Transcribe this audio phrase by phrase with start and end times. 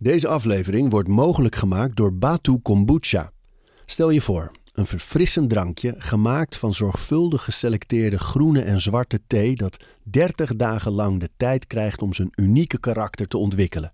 [0.00, 3.30] Deze aflevering wordt mogelijk gemaakt door Batu Kombucha.
[3.86, 9.84] Stel je voor, een verfrissend drankje gemaakt van zorgvuldig geselecteerde groene en zwarte thee dat
[10.02, 13.92] 30 dagen lang de tijd krijgt om zijn unieke karakter te ontwikkelen.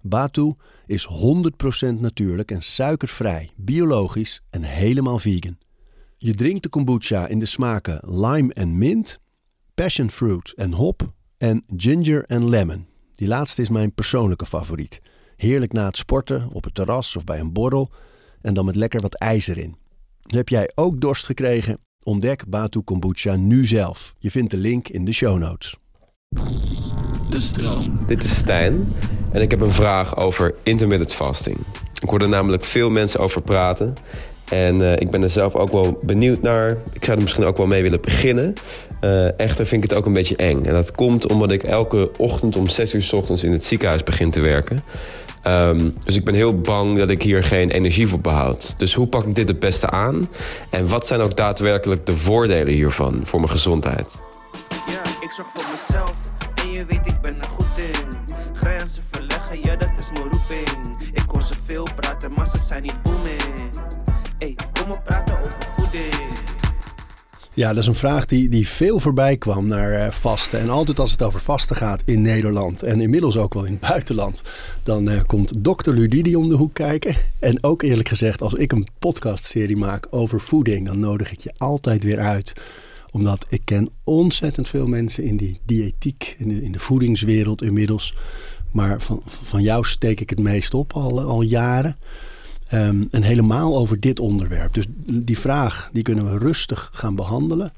[0.00, 0.52] Batu
[0.86, 5.58] is 100% natuurlijk en suikervrij, biologisch en helemaal vegan.
[6.18, 9.18] Je drinkt de kombucha in de smaken lime en mint,
[9.74, 12.86] passion fruit en hop en ginger en lemon.
[13.12, 15.00] Die laatste is mijn persoonlijke favoriet.
[15.44, 17.90] Heerlijk na het sporten, op het terras of bij een borrel
[18.42, 19.76] en dan met lekker wat ijzer in.
[20.22, 21.78] Heb jij ook dorst gekregen?
[22.02, 24.14] Ontdek Batu Kombucha nu zelf.
[24.18, 25.76] Je vindt de link in de show notes.
[27.30, 27.98] De stroom.
[28.06, 28.92] Dit is Stijn
[29.32, 31.58] en ik heb een vraag over intermittent fasting.
[32.02, 33.94] Ik hoor er namelijk veel mensen over praten.
[34.50, 36.70] En uh, ik ben er zelf ook wel benieuwd naar.
[36.92, 38.54] Ik zou er misschien ook wel mee willen beginnen.
[39.00, 40.62] Uh, echter vind ik het ook een beetje eng.
[40.62, 44.02] En dat komt omdat ik elke ochtend om 6 uur s ochtends in het ziekenhuis
[44.02, 44.82] begin te werken.
[45.46, 48.78] Um, dus ik ben heel bang dat ik hier geen energie voor behoud.
[48.78, 50.28] Dus hoe pak ik dit het beste aan?
[50.70, 54.22] En wat zijn ook daadwerkelijk de voordelen hiervan voor mijn gezondheid?
[54.68, 56.14] Ja, ik zorg voor mezelf
[56.54, 58.34] en je weet ik ben er goed in.
[58.54, 59.03] Grenzen
[67.56, 70.60] Ja, dat is een vraag die, die veel voorbij kwam naar uh, vasten.
[70.60, 73.88] En altijd als het over vasten gaat in Nederland en inmiddels ook wel in het
[73.90, 74.42] buitenland,
[74.82, 77.16] dan uh, komt dokter Ludidi om de hoek kijken.
[77.38, 81.52] En ook eerlijk gezegd, als ik een podcastserie maak over voeding, dan nodig ik je
[81.56, 82.52] altijd weer uit.
[83.10, 88.14] Omdat ik ken ontzettend veel mensen in die diëtiek, in de, in de voedingswereld inmiddels.
[88.70, 91.96] Maar van, van jou steek ik het meest op al, al jaren.
[92.74, 94.74] Um, en helemaal over dit onderwerp.
[94.74, 97.72] Dus die vraag die kunnen we rustig gaan behandelen.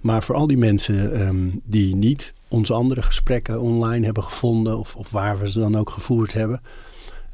[0.00, 4.96] Maar voor al die mensen um, die niet onze andere gesprekken online hebben gevonden, of,
[4.96, 6.60] of waar we ze dan ook gevoerd hebben.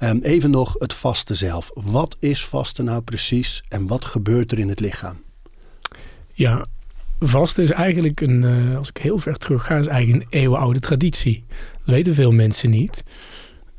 [0.02, 1.70] Um, even nog het vasten zelf.
[1.74, 5.16] Wat is vasten nou precies en wat gebeurt er in het lichaam?
[6.32, 6.66] Ja,
[7.20, 10.80] vasten is eigenlijk een, uh, als ik heel ver terug ga, is eigenlijk een eeuwenoude
[10.80, 11.44] traditie.
[11.84, 13.02] Dat weten veel mensen niet.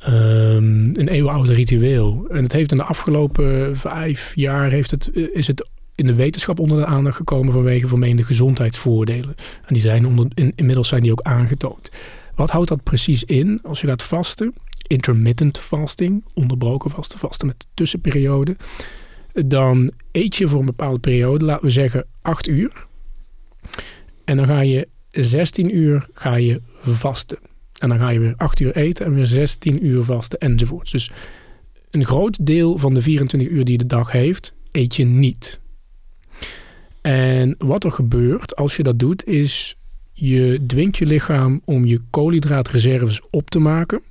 [0.07, 2.25] Um, een eeuwenoude ritueel.
[2.29, 6.59] En het heeft in de afgelopen vijf jaar heeft het, is het in de wetenschap
[6.59, 9.35] onder de aandacht gekomen vanwege vermeende gezondheidsvoordelen.
[9.65, 11.91] En die zijn onder, in, inmiddels zijn die ook aangetoond.
[12.35, 14.53] Wat houdt dat precies in als je gaat vasten?
[14.87, 18.55] Intermittent fasting, onderbroken vasten, vasten met tussenperiode.
[19.33, 22.85] Dan eet je voor een bepaalde periode, laten we zeggen 8 uur.
[24.25, 27.48] En dan ga je 16 uur ga je vasten.
[27.79, 30.91] En dan ga je weer 8 uur eten en weer 16 uur vasten enzovoorts.
[30.91, 31.12] Dus
[31.91, 35.59] een groot deel van de 24 uur die de dag heeft, eet je niet.
[37.01, 39.75] En wat er gebeurt als je dat doet, is
[40.13, 44.01] je dwingt je lichaam om je koolhydraatreserves op te maken.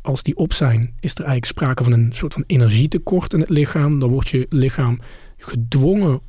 [0.00, 3.48] Als die op zijn, is er eigenlijk sprake van een soort van energietekort in het
[3.48, 3.98] lichaam.
[3.98, 5.00] Dan wordt je lichaam
[5.36, 6.20] gedwongen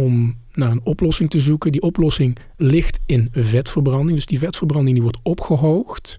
[0.00, 1.72] om naar een oplossing te zoeken.
[1.72, 4.14] Die oplossing ligt in vetverbranding.
[4.14, 6.16] Dus die vetverbranding die wordt opgehoogd.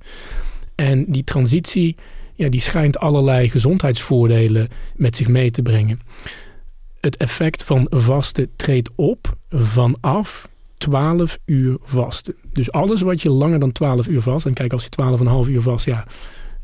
[0.76, 1.96] En die transitie
[2.42, 6.00] ja, die schijnt allerlei gezondheidsvoordelen met zich mee te brengen.
[7.00, 12.36] Het effect van vasten treedt op vanaf 12 uur vasten.
[12.54, 15.62] Dus alles wat je langer dan 12 uur vast, en kijk als je 12,5 uur
[15.62, 16.08] vast, ja,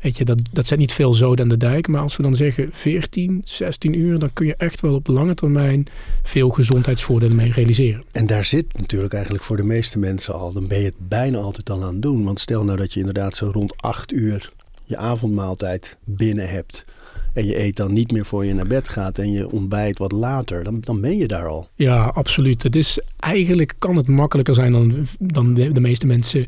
[0.00, 1.88] Weet je, dat, dat zet niet veel zoden aan de dijk.
[1.88, 5.34] Maar als we dan zeggen 14, 16 uur, dan kun je echt wel op lange
[5.34, 5.86] termijn
[6.22, 8.04] veel gezondheidsvoordelen mee realiseren.
[8.12, 10.52] En daar zit natuurlijk eigenlijk voor de meeste mensen al.
[10.52, 12.24] Dan ben je het bijna altijd al aan het doen.
[12.24, 14.50] Want stel nou dat je inderdaad zo rond 8 uur
[14.84, 16.84] je avondmaaltijd binnen hebt.
[17.32, 20.12] En je eet dan niet meer voor je naar bed gaat en je ontbijt wat
[20.12, 21.68] later, dan, dan ben je daar al.
[21.74, 22.62] Ja, absoluut.
[22.62, 26.46] Het is eigenlijk kan het makkelijker zijn dan, dan de, de meeste mensen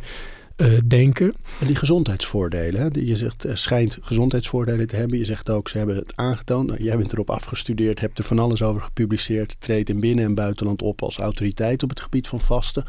[0.61, 1.35] uh, denken.
[1.61, 5.19] En die gezondheidsvoordelen, je zegt er schijnt gezondheidsvoordelen te hebben.
[5.19, 6.67] Je zegt ook ze hebben het aangetoond.
[6.67, 10.35] Nou, jij bent erop afgestudeerd, hebt er van alles over gepubliceerd, treedt in binnen- en
[10.35, 12.85] buitenland op als autoriteit op het gebied van vasten.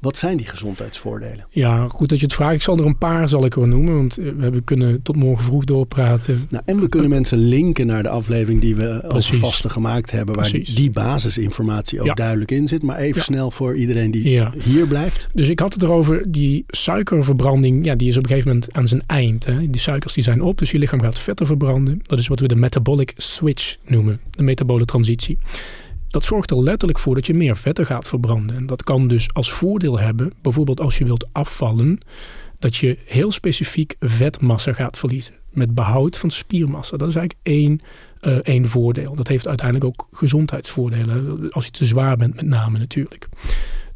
[0.00, 1.46] Wat zijn die gezondheidsvoordelen?
[1.50, 2.54] Ja, goed dat je het vraagt.
[2.54, 5.44] Ik zal er een paar zal ik er noemen, want we hebben kunnen tot morgen
[5.44, 6.46] vroeg doorpraten.
[6.48, 9.34] Nou, en we kunnen mensen linken naar de aflevering die we Precies.
[9.34, 10.74] over vasten gemaakt hebben, waar Precies.
[10.74, 12.14] die basisinformatie ook ja.
[12.14, 12.82] duidelijk in zit.
[12.82, 13.22] Maar even ja.
[13.22, 14.52] snel voor iedereen die ja.
[14.64, 15.26] hier blijft.
[15.34, 18.86] Dus ik had het erover, die suikerverbranding, ja, die is op een gegeven moment aan
[18.86, 19.44] zijn eind.
[19.44, 19.70] Hè.
[19.70, 22.00] Die suikers die zijn op, dus je lichaam gaat vetten verbranden.
[22.02, 25.38] Dat is wat we de metabolic switch noemen, de metabole transitie
[26.10, 28.56] dat zorgt er letterlijk voor dat je meer vetten gaat verbranden.
[28.56, 31.98] En dat kan dus als voordeel hebben, bijvoorbeeld als je wilt afvallen,
[32.58, 35.34] dat je heel specifiek vetmassa gaat verliezen.
[35.50, 36.96] Met behoud van spiermassa.
[36.96, 37.80] Dat is eigenlijk één,
[38.22, 39.14] uh, één voordeel.
[39.14, 41.50] Dat heeft uiteindelijk ook gezondheidsvoordelen.
[41.50, 43.28] Als je te zwaar bent, met name natuurlijk.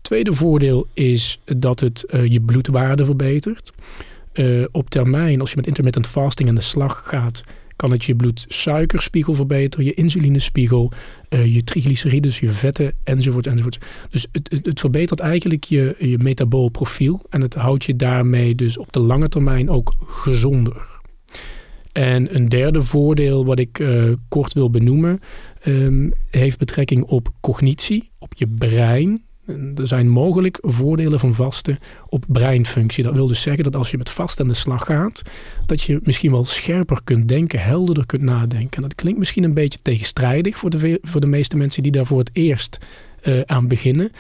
[0.01, 3.73] Tweede voordeel is dat het uh, je bloedwaarde verbetert.
[4.33, 7.45] Uh, op termijn, als je met intermittent fasting aan de slag gaat,
[7.77, 10.93] kan het je bloedsuikerspiegel verbeteren, je insulinespiegel,
[11.31, 13.79] uh, je triglycerides, je vetten enzovoort enzovoort.
[14.11, 18.55] Dus het, het, het, verbetert eigenlijk je, je metabool profiel en het houdt je daarmee
[18.55, 21.03] dus op de lange termijn ook gezonder.
[21.93, 25.21] En een derde voordeel wat ik uh, kort wil benoemen,
[25.67, 29.24] um, heeft betrekking op cognitie, op je brein.
[29.47, 33.05] Er zijn mogelijk voordelen van vasten op breinfunctie.
[33.05, 35.23] Dat wil dus zeggen dat als je met vast aan de slag gaat,
[35.67, 38.77] dat je misschien wel scherper kunt denken, helderder kunt nadenken.
[38.77, 42.07] En dat klinkt misschien een beetje tegenstrijdig voor de, voor de meeste mensen die daar
[42.07, 42.79] voor het eerst
[43.23, 44.11] uh, aan beginnen.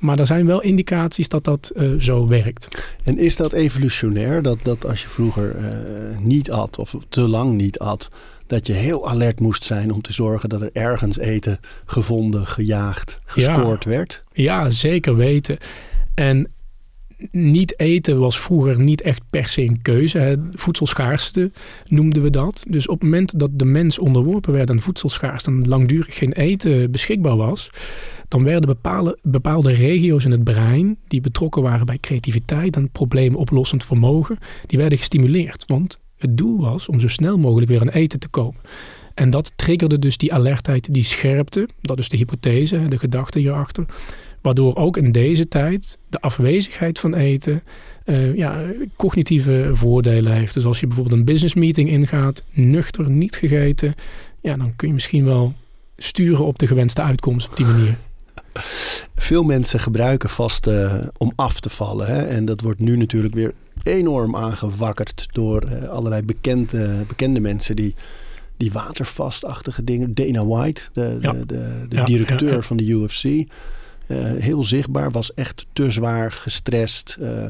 [0.00, 2.68] Maar er zijn wel indicaties dat dat uh, zo werkt.
[3.04, 4.42] En is dat evolutionair?
[4.42, 8.10] Dat, dat als je vroeger uh, niet at of te lang niet at,
[8.46, 13.18] dat je heel alert moest zijn om te zorgen dat er ergens eten gevonden, gejaagd,
[13.24, 13.90] gescoord ja.
[13.90, 14.20] werd?
[14.32, 15.56] Ja, zeker weten.
[16.14, 16.48] En
[17.30, 20.18] niet eten was vroeger niet echt per se een keuze.
[20.18, 20.34] Hè.
[20.52, 21.50] Voedselschaarste
[21.86, 22.64] noemden we dat.
[22.68, 26.90] Dus op het moment dat de mens onderworpen werd aan voedselschaarste en langdurig geen eten
[26.90, 27.70] beschikbaar was,
[28.30, 33.84] dan werden bepaalde, bepaalde regio's in het brein die betrokken waren bij creativiteit en probleemoplossend
[33.84, 35.64] vermogen, die werden gestimuleerd.
[35.66, 38.60] Want het doel was om zo snel mogelijk weer aan eten te komen.
[39.14, 41.68] En dat triggerde dus die alertheid, die scherpte.
[41.80, 43.84] Dat is de hypothese, de gedachte hierachter.
[44.40, 47.62] Waardoor ook in deze tijd de afwezigheid van eten
[48.04, 48.62] uh, ja,
[48.96, 50.54] cognitieve voordelen heeft.
[50.54, 53.94] Dus als je bijvoorbeeld een business meeting ingaat, nuchter, niet gegeten,
[54.40, 55.54] ja, dan kun je misschien wel
[55.96, 57.98] sturen op de gewenste uitkomst op die manier.
[59.14, 62.06] Veel mensen gebruiken vasten om af te vallen.
[62.06, 62.22] Hè?
[62.26, 63.52] En dat wordt nu natuurlijk weer
[63.82, 67.94] enorm aangewakkerd door uh, allerlei bekende, bekende mensen die,
[68.56, 70.14] die watervastachtige dingen.
[70.14, 71.32] Dana White, de, Ja.
[71.32, 73.24] de, de, de Ja, directeur ja, van de UFC.
[73.24, 73.44] eh,
[74.38, 77.16] heel zichtbaar, was echt te zwaar, gestrest.
[77.20, 77.44] eh,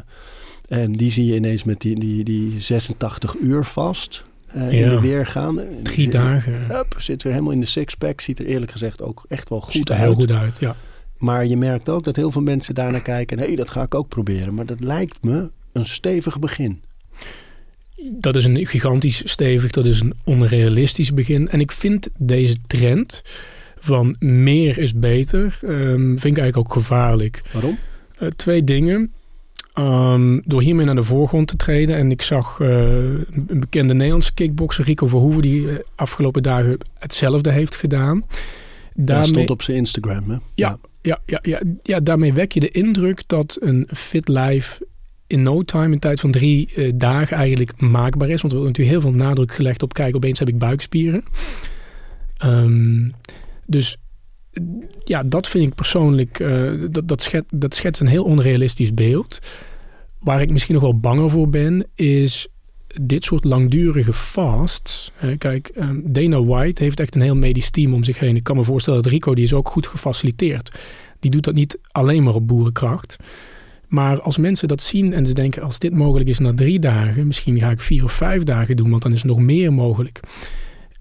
[0.69, 5.01] en die zie je ineens met die, die, die 86 uur vast eh, in de
[5.01, 5.61] weer gaan.
[5.83, 6.67] Drie dagen.
[6.67, 8.21] Hup, zit weer helemaal in de sixpack.
[8.21, 10.05] Ziet er eerlijk gezegd ook echt wel goed Ziet er uit.
[10.05, 10.77] heel goed uit, ja.
[11.21, 13.39] Maar je merkt ook dat heel veel mensen daarnaar kijken.
[13.39, 14.55] Hé, hey, dat ga ik ook proberen.
[14.55, 16.83] Maar dat lijkt me een stevig begin.
[18.03, 21.49] Dat is een gigantisch stevig, dat is een onrealistisch begin.
[21.49, 23.23] En ik vind deze trend
[23.81, 27.43] van meer is beter, ehm, vind ik eigenlijk ook gevaarlijk.
[27.53, 27.79] Waarom?
[28.19, 29.13] Eh, twee dingen.
[29.75, 31.97] Ehm, door hiermee naar de voorgrond te treden.
[31.97, 37.51] En ik zag eh, een bekende Nederlandse kickbokser, Rico Verhoeven, die eh, afgelopen dagen hetzelfde
[37.51, 38.25] heeft gedaan.
[38.95, 40.31] Dat stond op zijn Instagram.
[40.31, 40.35] Hè?
[40.35, 44.81] Ja, ja, ja, ja, ja, daarmee wek je de indruk dat een fit lijf
[45.27, 48.41] in no time, in tijd van drie eh, dagen eigenlijk maakbaar is.
[48.41, 51.25] Want er wordt natuurlijk heel veel nadruk gelegd op, kijk, opeens heb ik buikspieren.
[52.37, 53.09] Ehm,
[53.67, 53.97] dus
[55.05, 59.39] ja, dat vind ik persoonlijk, eh, dat, dat, schet, dat schetst een heel onrealistisch beeld.
[60.19, 62.49] Waar ik misschien nog wel banger voor ben, is
[63.01, 65.13] dit soort langdurige fasts.
[65.19, 68.37] Eh, kijk, ehm, Dana White heeft echt een heel medisch team om zich heen.
[68.37, 70.79] Ik kan me voorstellen dat Rico, die is ook goed gefaciliteerd.
[71.19, 73.17] Die doet dat niet alleen maar op boerenkracht.
[73.89, 77.27] Maar als mensen dat zien en ze denken, als dit mogelijk is na drie dagen,
[77.27, 80.21] misschien ga ik vier of vijf dagen doen, want dan is nog meer mogelijk.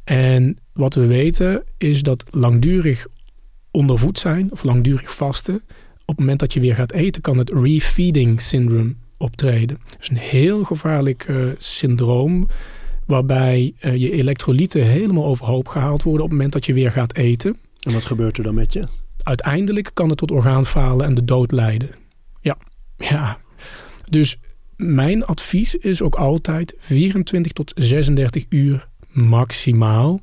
[0.03, 3.07] En wat we weten is dat langdurig
[3.71, 5.55] ondervoed zijn of langdurig vasten,
[6.01, 9.79] op het moment dat je weer gaat eten, kan het refeeding syndrome optreden.
[9.97, 12.47] Dus een heel gevaarlijk eh, syndroom
[13.05, 17.15] waarbij eh, je elektrolyten helemaal overhoop gehaald worden op het moment dat je weer gaat
[17.15, 17.57] eten.
[17.79, 18.87] En wat gebeurt er dan met je?
[19.23, 21.89] Uiteindelijk kan het tot orgaanfalen en de dood leiden.
[22.41, 22.57] Ja,
[22.97, 23.39] ja.
[24.09, 24.37] Dus
[24.75, 30.21] mijn advies is ook altijd 24 tot 36 uur maximaal.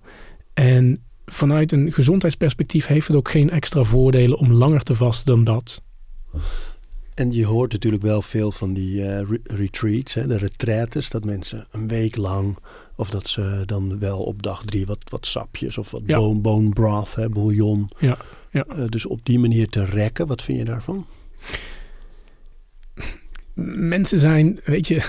[0.54, 5.44] En vanuit een gezondheidsperspectief heeft het ook geen extra voordelen om langer te vasten dan
[5.44, 5.82] dat.
[7.16, 11.24] En je hoort natuurlijk wel veel van die eh, re- retreats, hè, de retraites, dat
[11.24, 12.56] mensen een week lang,
[12.96, 16.16] of dat ze dan wel op dag drie wat, wat sapjes of wat Ja.
[16.16, 17.88] bone, bone broth, hè, bouillon.
[17.98, 18.16] Ja,
[18.50, 18.64] ja.
[18.68, 21.06] Eh, dus op die manier te rekken, wat vind je daarvan?
[23.88, 25.02] Mensen zijn, weet je,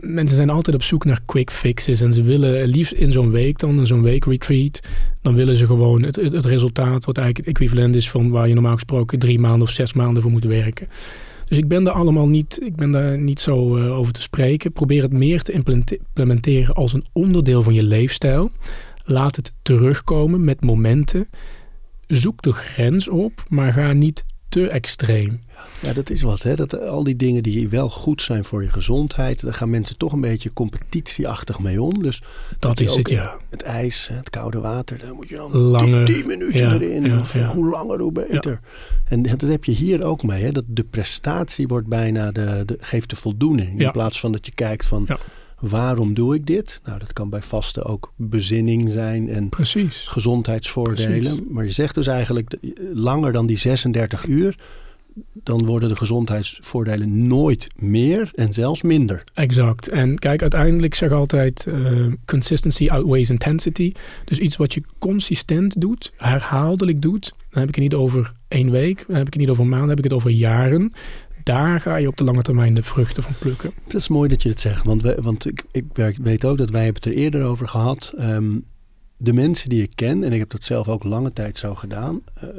[0.00, 2.00] mensen zijn altijd op zoek naar quick fixes.
[2.00, 4.80] En ze willen liefst in zo'n week dan, in zo'n week retreat,
[5.22, 8.48] dan willen ze gewoon het, het, het resultaat wat eigenlijk het equivalent is van waar
[8.48, 10.88] je normaal gesproken drie maanden of zes maanden voor moet werken.
[11.50, 14.72] Dus ik ben daar allemaal niet, ik ben daar niet zo eh, over te spreken.
[14.72, 18.50] Probeer het meer te implemente- implementeren als een onderdeel van je leefstijl.
[19.04, 21.28] Laat het terugkomen met momenten.
[22.06, 25.40] Zoek de grens op, maar ga niet te extreem.
[25.80, 26.42] Ja, dat is wat.
[26.42, 26.54] Hè?
[26.54, 30.12] Dat, al die dingen die wel goed zijn voor je gezondheid, daar gaan mensen toch
[30.12, 32.02] een beetje competitieachtig mee om.
[32.02, 32.22] Dus
[32.58, 33.36] dat is het, ja.
[33.50, 37.04] Het ijs, het koude water, daar moet je dan langer, 10, minuten erin.
[37.04, 38.60] Ja, of hoe langer, hoe beter.
[39.04, 40.42] En dat heb je hier ook mee.
[40.42, 40.52] Hè?
[40.52, 43.80] Dat de prestatie wordt bijna de, de geeft de voldoening.
[43.80, 45.06] In plaats van dat je kijkt van
[45.60, 46.80] waarom doe ik dit?
[46.84, 50.06] Nou, dat kan bij vasten ook bezinning zijn en Precies.
[50.06, 51.20] gezondheidsvoordelen.
[51.20, 51.40] Precies.
[51.48, 52.56] Maar je zegt dus eigenlijk
[52.94, 54.56] langer dan die 36 uur
[55.32, 59.24] dan worden de gezondheidsvoordelen nooit meer en zelfs minder.
[59.34, 59.88] Exact.
[59.88, 63.92] En kijk, uiteindelijk zeg ik altijd uh, consistency outweighs intensity.
[64.24, 68.70] Dus iets wat je consistent doet, herhaaldelijk doet, dan heb ik het niet over één
[68.70, 70.92] week, dan heb ik het niet over maanden, dan heb ik het over jaren.
[71.50, 73.72] Daar ga je op de lange termijn de vruchten van plukken.
[73.84, 75.84] Dat is mooi dat je het zegt, want, we, want ik, ik
[76.22, 78.14] weet ook dat wij hebben het er eerder over gehad.
[78.20, 78.64] Um,
[79.16, 82.20] de mensen die ik ken, en ik heb dat zelf ook lange tijd zo gedaan,
[82.44, 82.50] uh,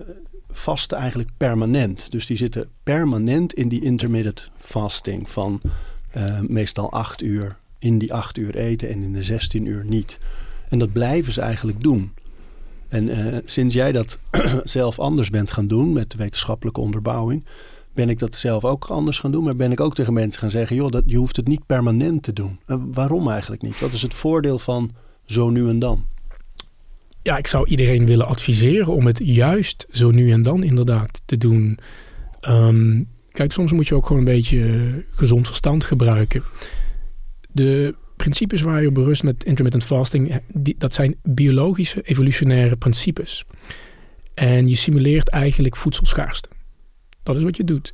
[0.49, 2.11] vasten eigenlijk permanent.
[2.11, 5.61] Dus die zitten permanent in die intermittent fasting van
[6.17, 7.57] uh, meestal acht uur.
[7.79, 10.19] In die acht uur eten en in de 16 uur niet.
[10.69, 12.13] En dat blijven ze eigenlijk doen.
[12.87, 14.19] En uh, sinds jij dat
[14.63, 17.45] zelf anders bent gaan doen met wetenschappelijke onderbouwing,
[17.93, 19.43] ben ik dat zelf ook anders gaan doen.
[19.43, 22.23] Maar ben ik ook tegen mensen gaan zeggen: joh, dat, je hoeft het niet permanent
[22.23, 22.59] te doen.
[22.67, 23.79] Uh, waarom eigenlijk niet?
[23.79, 24.91] Wat is het voordeel van
[25.25, 26.05] zo nu en dan?
[27.21, 31.37] ja, ik zou iedereen willen adviseren om het juist zo nu en dan inderdaad te
[31.37, 31.79] doen.
[32.49, 36.43] Um, kijk, soms moet je ook gewoon een beetje gezond verstand gebruiken.
[37.51, 43.45] De principes waar je op berust met intermittent fasting, die, dat zijn biologische evolutionaire principes.
[44.33, 46.49] En je simuleert eigenlijk voedselschaarste.
[47.23, 47.93] Dat is wat je doet.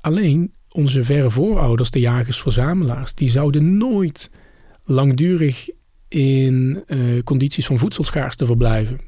[0.00, 4.30] Alleen onze verre voorouders, de jagers-verzamelaars, die zouden nooit
[4.84, 5.68] langdurig
[6.08, 9.00] in uh, condities van voedselschaarste verblijven.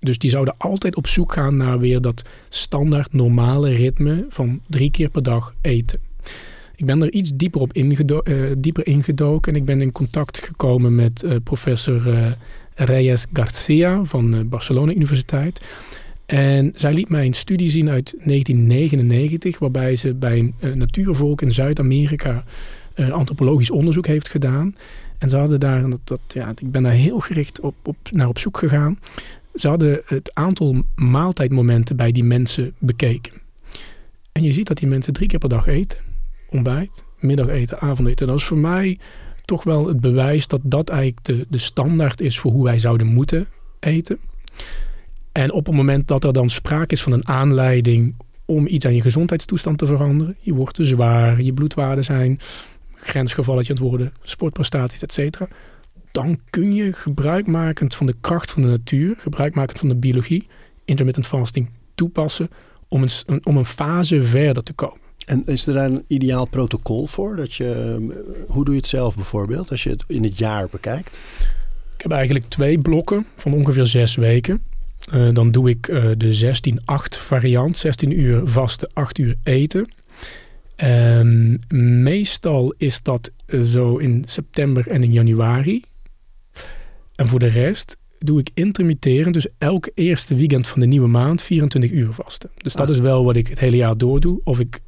[0.00, 4.90] Dus die zouden altijd op zoek gaan naar weer dat standaard normale ritme van drie
[4.90, 6.00] keer per dag eten.
[6.76, 10.38] Ik ben er iets dieper op ingedo uh, dieper ingedoken en ik ben in contact
[10.38, 12.36] gekomen met uh, professor
[12.74, 15.60] Reyes Garcia van de Barcelona Universiteit.
[16.32, 21.52] En zij liet mij een studie zien uit 1999, waarbij ze bij een natuurvolk in
[21.52, 22.44] Zuid-Amerika
[23.10, 24.74] antropologisch onderzoek heeft gedaan.
[25.18, 28.38] En ze hadden daar, dat, ja, ik ben daar heel gericht op, op, naar op
[28.38, 28.98] zoek gegaan.
[29.54, 33.32] Ze hadden het aantal maaltijdmomenten bij die mensen bekeken.
[34.32, 35.98] En je ziet dat die mensen drie keer per dag eten.
[36.50, 38.26] Ontbijt, middageten, avondeten.
[38.26, 38.98] Dat is voor mij
[39.44, 43.06] toch wel het bewijs dat dat eigenlijk de, de standaard is voor hoe wij zouden
[43.06, 43.46] moeten
[43.80, 44.18] eten.
[45.32, 48.94] En op het moment dat er dan sprake is van een aanleiding om iets aan
[48.94, 50.36] je gezondheidstoestand te veranderen.
[50.40, 52.38] Je wordt te zwaar, je bloedwaarden zijn
[52.94, 55.48] grensgevalletje aan het worden, sportprestaties, et cetera.
[56.10, 60.46] Dan kun je gebruikmakend van de kracht van de natuur, gebruikmakend van de biologie,
[60.84, 62.48] intermittent fasting toepassen
[62.88, 65.00] om een, om een fase verder te komen.
[65.26, 67.36] En is er daar een ideaal protocol voor?
[67.36, 67.96] Dat je,
[68.48, 71.20] hoe doe je het zelf bijvoorbeeld als je het in het jaar bekijkt?
[71.94, 74.62] Ik heb eigenlijk twee blokken van ongeveer zes weken.
[75.14, 79.86] Uh, dan doe ik uh, de 16-8 variant, 16 uur vasten, 8 uur eten.
[80.76, 81.58] Um,
[82.02, 85.82] meestal is dat eh, zo in september en in januari.
[87.14, 91.42] En voor de rest doe ik intermitterend, dus elke eerste weekend van de nieuwe maand
[91.42, 92.50] 24 uur vasten.
[92.56, 92.94] Dus dat ah.
[92.94, 94.40] is wel wat ik het hele jaar door doe.
[94.44, 94.80] Of ik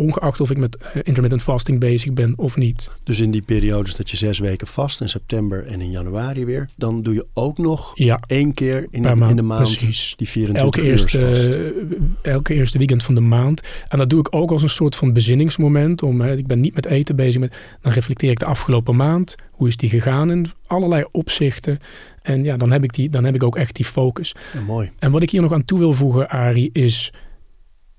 [0.00, 2.90] ongeacht of ik met uh, intermittent fasting bezig ben of niet.
[3.04, 6.68] Dus in die periodes dat je zes weken vast in september en in januari weer,
[6.76, 10.14] dan doe je ook nog ja, één keer in, de, maand, in de maand precies.
[10.16, 11.46] die 24 elke eerste, vast.
[11.46, 13.60] Uh, elke eerste weekend van de maand.
[13.88, 16.02] En dat doe ik ook als een soort van bezinningsmoment.
[16.02, 19.34] Om, uh, ik ben niet met eten bezig, met, dan reflecteer ik de afgelopen maand.
[19.50, 21.78] Hoe is die gegaan in allerlei opzichten.
[22.22, 24.34] En ja, dan heb ik, die, dan heb ik ook echt die focus.
[24.52, 24.90] Ja, mooi.
[24.98, 27.12] En wat ik hier nog aan toe wil voegen, Ari, is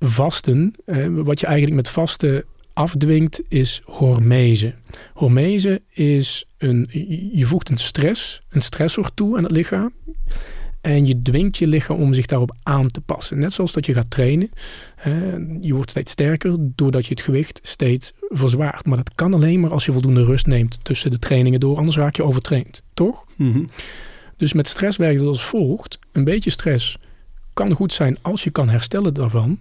[0.01, 2.43] vasten, eh, wat je eigenlijk met vasten
[2.73, 4.73] afdwingt, is hormese.
[5.13, 6.87] Hormese is een,
[7.33, 9.93] je voegt een stress, een stressor toe aan het lichaam.
[10.81, 13.39] En je dwingt je lichaam om zich daarop aan te passen.
[13.39, 14.49] Net zoals dat je gaat trainen.
[15.61, 18.85] je wordt steeds sterker doordat je het gewicht steeds verzwaart.
[18.85, 21.77] Maar dat kan alleen maar als je voldoende rust neemt tussen de trainingen door.
[21.77, 23.25] Anders raak je overtraind, toch?
[23.35, 23.67] Mm -hmm.
[24.37, 25.99] Dus met stress werkt het als volgt.
[26.11, 26.97] Een beetje stress
[27.53, 29.59] kan goed zijn als je kan herstellen daarvan.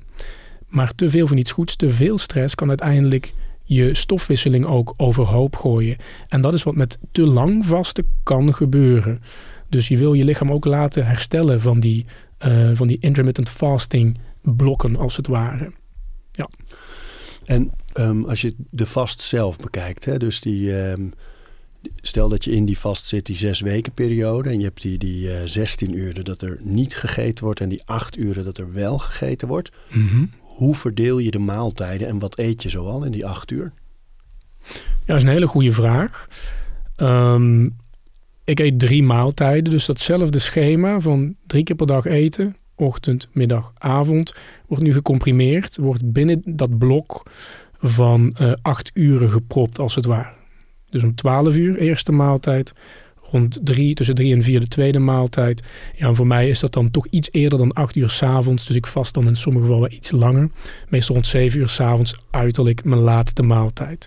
[0.68, 3.32] Maar te veel van iets goeds, te veel stress kan uiteindelijk
[3.64, 5.96] je stofwisseling ook overhoop gooien.
[6.28, 9.20] En dat is wat met te lang vasten kan gebeuren.
[9.68, 12.06] Dus je wil je lichaam ook laten herstellen van die,
[12.46, 15.72] uh, van die intermittent fasting blokken als het ware.
[16.32, 16.48] Ja.
[17.44, 21.12] En um, als je de vast zelf bekijkt, hè, dus die, um,
[22.02, 24.48] stel dat je in die vast zit, die zes weken periode.
[24.48, 27.60] En je hebt die, die uh, 16 uren dat er niet gegeten wordt.
[27.60, 29.70] En die acht uren dat er wel gegeten wordt.
[29.88, 30.24] Mhm.
[30.40, 33.72] Hoe verdeel je de maaltijden en wat eet je zoal in die acht uur?
[34.60, 34.70] Ja,
[35.06, 36.28] dat is een hele goede vraag.
[36.96, 37.68] Ehm,
[38.44, 39.72] ik eet drie maaltijden.
[39.72, 42.56] Dus datzelfde schema van drie keer per dag eten.
[42.74, 44.34] Ochtend, middag, avond.
[44.66, 45.76] Wordt nu gecomprimeerd.
[45.76, 47.30] Wordt binnen dat blok
[47.80, 50.39] van uh, acht uren gepropt als het ware.
[50.90, 52.72] Dus om 12 uur eerste maaltijd.
[53.22, 55.62] Rond drie, tussen drie en vier de tweede maaltijd.
[55.96, 58.66] Ja, en voor mij is dat dan toch iets eerder dan acht uur s'avonds.
[58.66, 60.50] Dus ik vast dan in sommige gevallen iets langer.
[60.88, 64.06] Meestal rond zeven uur s'avonds uiterlijk mijn laatste maaltijd.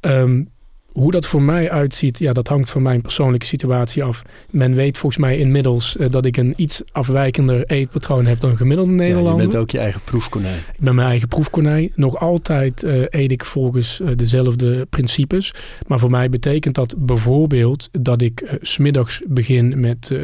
[0.00, 0.48] Um,
[0.92, 4.22] hoe dat voor mij uitziet, ja, dat hangt van mijn persoonlijke situatie af.
[4.50, 8.92] Men weet volgens mij inmiddels uh, dat ik een iets afwijkender eetpatroon heb dan gemiddelde
[8.92, 9.32] Nederlander.
[9.32, 10.58] Ja, je bent ook je eigen proefkonijn.
[10.58, 11.92] Ik ben mijn eigen proefkonijn.
[11.94, 15.54] Nog altijd uh, eet ik volgens uh, dezelfde principes.
[15.86, 20.14] Maar voor mij betekent dat bijvoorbeeld dat ik smiddags begin met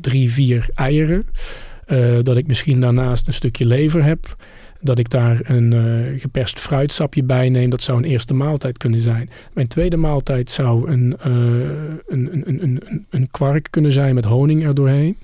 [0.00, 1.26] drie, vier eieren.
[2.22, 4.36] dat ik misschien daarnaast een stukje lever heb
[4.80, 7.70] dat ik daar een uh, geperst fruitsapje bij neem.
[7.70, 9.30] Dat zou een eerste maaltijd kunnen zijn.
[9.52, 11.32] Mijn tweede maaltijd zou een, uh,
[12.06, 15.18] een, een, een, een, kwark kunnen zijn met honing er doorheen.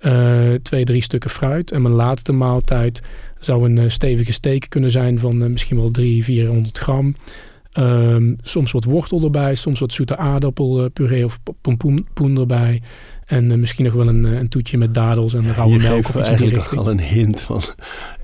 [0.00, 1.72] Uh, twee, drie stukken fruit.
[1.72, 3.02] En mijn laatste maaltijd
[3.40, 7.14] zou een stevige steek kunnen zijn van misschien wel 300, 400 gram.
[7.78, 12.82] Um, soms wat wortel erbij, soms wat zoete aardappelpuree of pompoen erbij.
[13.26, 16.08] En uh, misschien nog wel een, een toetje met dadels en rauwe melk.
[16.08, 17.62] Of eigenlijk al een hint van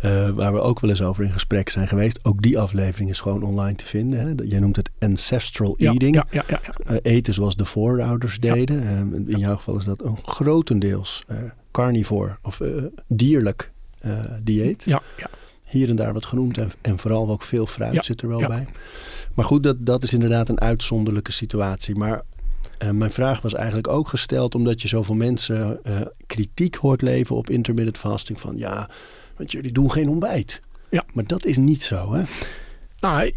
[0.04, 2.20] uh, waar we ook wel eens over in gesprek zijn geweest.
[2.22, 4.20] Ook die aflevering is gewoon online te vinden.
[4.20, 4.44] Hè?
[4.44, 6.14] Jij noemt het ancestral ja, eating.
[6.14, 8.82] Ja, ja, ja, uh, eten zoals de voorouders deden.
[9.26, 11.24] in jouw geval is dat een grotendeels
[11.70, 12.60] carnivore of
[13.06, 13.72] dierlijk
[14.42, 14.84] dieet.
[14.84, 15.28] Ja, ja.
[15.72, 18.66] Hier en daar wat groente en, en vooral ook veel fruit zit er wel bij.
[19.34, 21.94] Maar goed, dat, dat is inderdaad een uitzonderlijke situatie.
[21.94, 22.22] Maar
[22.82, 27.36] uh, mijn vraag was eigenlijk ook gesteld omdat je zoveel mensen uh, kritiek hoort leven
[27.36, 28.40] op intermittent fasting.
[28.40, 28.90] Van ja,
[29.36, 30.60] want jullie doen geen ontbijt.
[30.90, 31.04] Ja.
[31.12, 32.22] Maar dat is niet zo, hè?
[33.00, 33.32] Nou,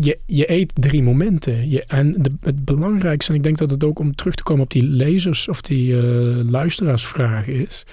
[0.00, 1.70] je, je eet drie momenten.
[1.70, 4.62] Je, en de, het belangrijkste, en ik denk dat het ook om terug te komen
[4.62, 7.84] op die lezers of die uh, luisteraarsvraag is.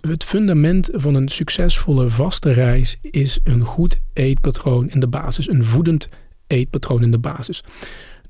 [0.00, 5.48] Het fundament van een succesvolle vaste reis is een goed eetpatroon in de basis.
[5.48, 6.08] Een voedend
[6.46, 7.64] eetpatroon in de basis.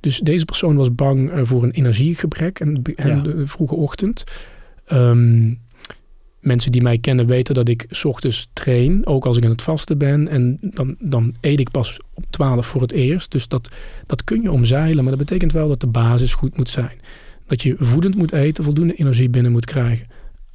[0.00, 3.22] Dus deze persoon was bang uh, voor een energiegebrek en, en ja.
[3.22, 4.24] de vroege ochtend.
[4.92, 5.60] Um,
[6.40, 9.62] mensen die mij kennen weten dat ik s ochtends train, ook als ik aan het
[9.62, 10.28] vasten ben.
[10.28, 13.30] En dan, dan eet ik pas op 12 voor het eerst.
[13.30, 13.70] Dus dat,
[14.06, 17.00] dat kun je omzeilen, maar dat betekent wel dat de basis goed moet zijn.
[17.46, 20.06] Dat je voedend moet eten, voldoende energie binnen moet krijgen.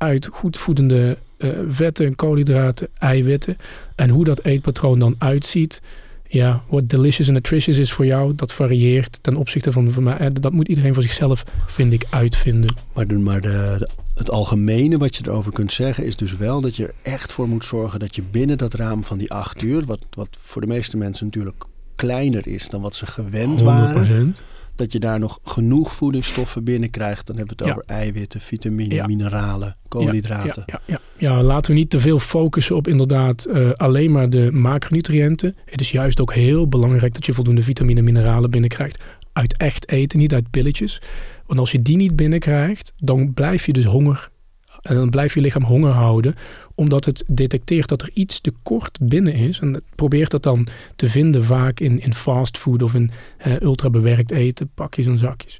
[0.06, 3.58] Uit goed voedende uh, vetten, koolhydraten, eiwitten.
[3.96, 5.82] En hoe dat eetpatroon dan uitziet,
[6.28, 10.32] ja, wat delicious en nutritious is voor jou, dat varieert ten opzichte van, van mij.
[10.32, 12.76] Dat moet iedereen voor zichzelf, vind ik, uitvinden.
[12.94, 16.62] Maar, de, maar de, de, het algemene wat je erover kunt zeggen is dus wel
[16.62, 19.62] dat je er echt voor moet zorgen dat je binnen dat raam van die acht
[19.62, 21.66] uur, wat, wat voor de meeste mensen natuurlijk
[21.96, 23.64] kleiner is dan wat ze gewend 100%.
[23.64, 24.36] waren,
[24.76, 27.28] dat je daar nog genoeg voedingsstoffen binnenkrijgt.
[27.28, 27.80] Dan hebben we het Ja.
[27.82, 29.06] over eiwitten, vitamine, Ja.
[29.06, 30.64] mineralen, koolhydraten.
[30.66, 31.30] Ja, ja, ja.
[31.36, 35.56] ja, laten we niet te veel focussen op inderdaad eh, alleen maar de macronutriënten.
[35.66, 39.04] Het is juist ook heel belangrijk dat je voldoende vitamine en mineralen binnenkrijgt.
[39.34, 41.02] Uit echt eten, niet uit pilletjes.
[41.46, 44.30] Want als je die niet binnenkrijgt, dan blijf je dus honger.
[44.86, 46.36] En dan blijft je lichaam honger houden,
[46.76, 49.60] omdat het detecteert dat er iets tekort binnen is.
[49.60, 54.32] En probeert dat dan te vinden vaak in, in fastfood of in eh, ultra bewerkt
[54.32, 55.60] eten, pakjes en zakjes.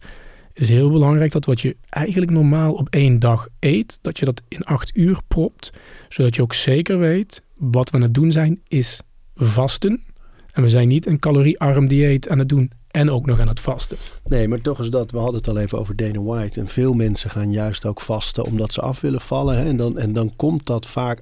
[0.54, 4.26] Het is heel belangrijk dat wat je eigenlijk normaal op één dag eet, dat je
[4.26, 5.74] dat in acht uur propt.
[6.10, 9.00] Zodat je ook zeker weet, wat we aan het doen zijn, is
[9.36, 10.04] vasten.
[10.52, 13.60] En we zijn niet een caloriearm dieet aan het doen en ook nog aan het
[13.60, 13.98] vasten.
[14.26, 16.60] Nee, maar toch is dat, we hadden het al even over Dana White.
[16.60, 19.58] En veel mensen gaan juist ook vasten omdat ze af willen vallen.
[19.58, 19.66] Hè?
[19.66, 21.22] En, dan, en dan komt dat vaak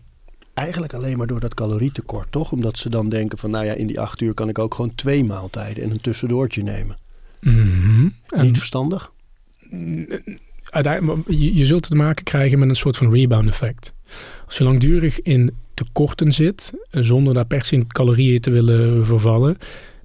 [0.54, 2.52] eigenlijk alleen maar door dat calorietekort, toch?
[2.52, 4.96] Omdat ze dan denken van, nou ja, in die acht uur kan ik ook gewoon
[4.96, 6.98] twee maaltijden en een tussendoortje nemen.
[8.28, 9.12] En Niet verstandig?
[10.70, 13.94] uiteindelijk, je, je zult te maken krijgen met een soort van rebound effect.
[14.46, 19.06] Als je langdurig in tekorten zit, eh, zonder daar per se in calorieën te willen
[19.06, 19.58] vervallen,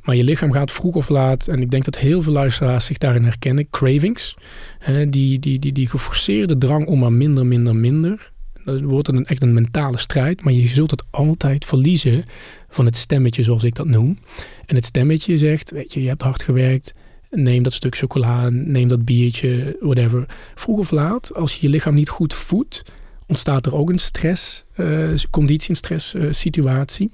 [0.08, 2.98] maar je lichaam gaat vroeg of laat, en ik denk dat heel veel luisteraars zich
[2.98, 4.36] daarin herkennen, cravings,
[4.78, 8.32] hè, die, die, die, die geforceerde drang om maar minder, minder, minder.
[8.64, 12.24] Dat wordt een, echt een mentale strijd, maar je zult het altijd verliezen
[12.68, 14.18] van het stemmetje zoals ik dat noem.
[14.66, 16.94] En het stemmetje zegt, weet je, je hebt hard gewerkt,
[17.30, 20.26] neem dat stuk chocola, neem dat biertje, whatever.
[20.54, 22.82] Vroeg of laat, als je je lichaam niet goed voedt,
[23.26, 27.08] ontstaat er ook een stress, eh, een stress eh.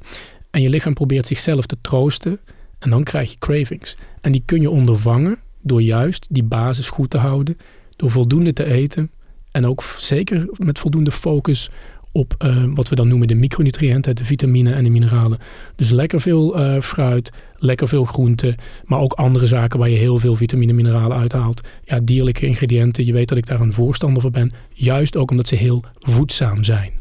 [0.50, 2.40] En je lichaam probeert zichzelf te troosten
[2.84, 3.96] en dan krijg je cravings.
[4.20, 7.56] En die kun je ondervangen door juist die basis goed te houden,
[7.96, 9.10] door voldoende te eten
[9.50, 11.70] en ook zeker met voldoende focus
[12.12, 15.38] op uh, wat we dan noemen de micronutriënten, de vitamine en de mineralen.
[15.76, 20.18] Dus lekker veel uh, fruit, lekker veel groenten, maar ook andere zaken waar je heel
[20.18, 21.60] veel vitamine en mineralen uithaalt.
[21.84, 24.52] Ja, dierlijke ingrediënten, je weet dat ik daar een voorstander van ben.
[24.72, 26.92] Juist ook omdat ze heel voedzaam zijn.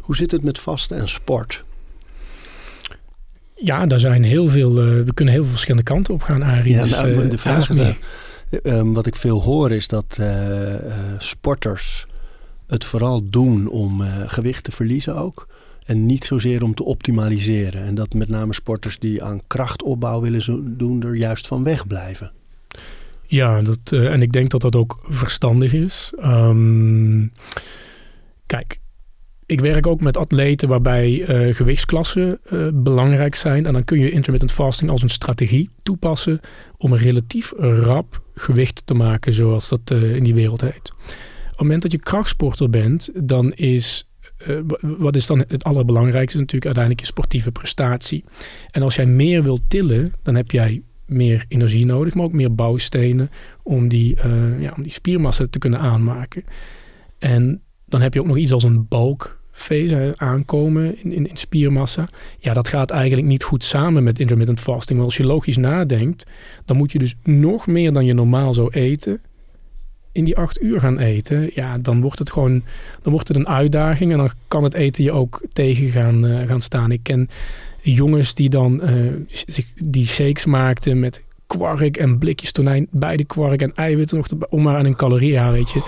[0.00, 1.64] Hoe zit het met vasten en sport?
[3.62, 6.72] Ja, daar zijn heel veel, uh, we kunnen heel veel verschillende kanten op gaan, Arie.
[6.72, 7.94] Ja, dus, nou, de vraag is,
[8.62, 10.20] um, wat ik veel hoor is dat
[11.18, 12.06] sporters
[12.66, 15.48] het vooral doen om gewicht te verliezen ook.
[15.84, 17.84] En niet zozeer om te optimaliseren.
[17.84, 22.32] En dat met name sporters die aan krachtopbouw willen doen, er juist van wegblijven.
[23.26, 26.12] Ja, dat, en ik denk dat dat ook verstandig is.
[26.24, 27.32] Um,
[28.46, 28.80] kijk,
[29.48, 33.66] ik werk ook met atleten waarbij uh, gewichtsklassen uh, belangrijk zijn.
[33.66, 36.40] En dan kun je intermittent fasting als een strategie toepassen
[36.76, 40.92] om een relatief rap gewicht te maken, zoals dat uh, in die wereld heet
[41.50, 44.08] het moment dat je krachtsporter bent, dan is
[44.80, 48.24] wat is dan het allerbelangrijkste natuurlijk uiteindelijk je sportieve prestatie.
[48.70, 52.54] En als jij meer wilt tillen, dan heb jij meer energie nodig, maar ook meer
[52.54, 53.30] bouwstenen
[53.62, 54.16] om die,
[54.58, 56.44] ja, om die spiermassa te kunnen aanmaken.
[57.18, 58.88] En dan heb je ook nog iets als een
[59.58, 62.08] bulkfase aankomen in, spiermassa.
[62.38, 64.98] Ja, dat gaat eigenlijk niet goed samen met intermittent fasting.
[64.98, 66.26] Want als je logisch nadenkt,
[66.64, 69.20] dan moet je dus nog meer dan je normaal zou eten
[70.12, 72.62] in die acht uur gaan eten, ja, dan wordt het gewoon
[73.02, 76.46] dan wordt het een uitdaging en dan kan het eten je ook tegen gaan, uh,
[76.46, 76.92] gaan staan.
[76.92, 77.28] Ik ken
[77.80, 78.82] jongens die dan
[79.26, 84.26] zich die shakes maakten met kwark en blikjes tonijn bij de kwark en eiwitten nog
[84.48, 85.82] om maar aan een calorie, ja, weet je.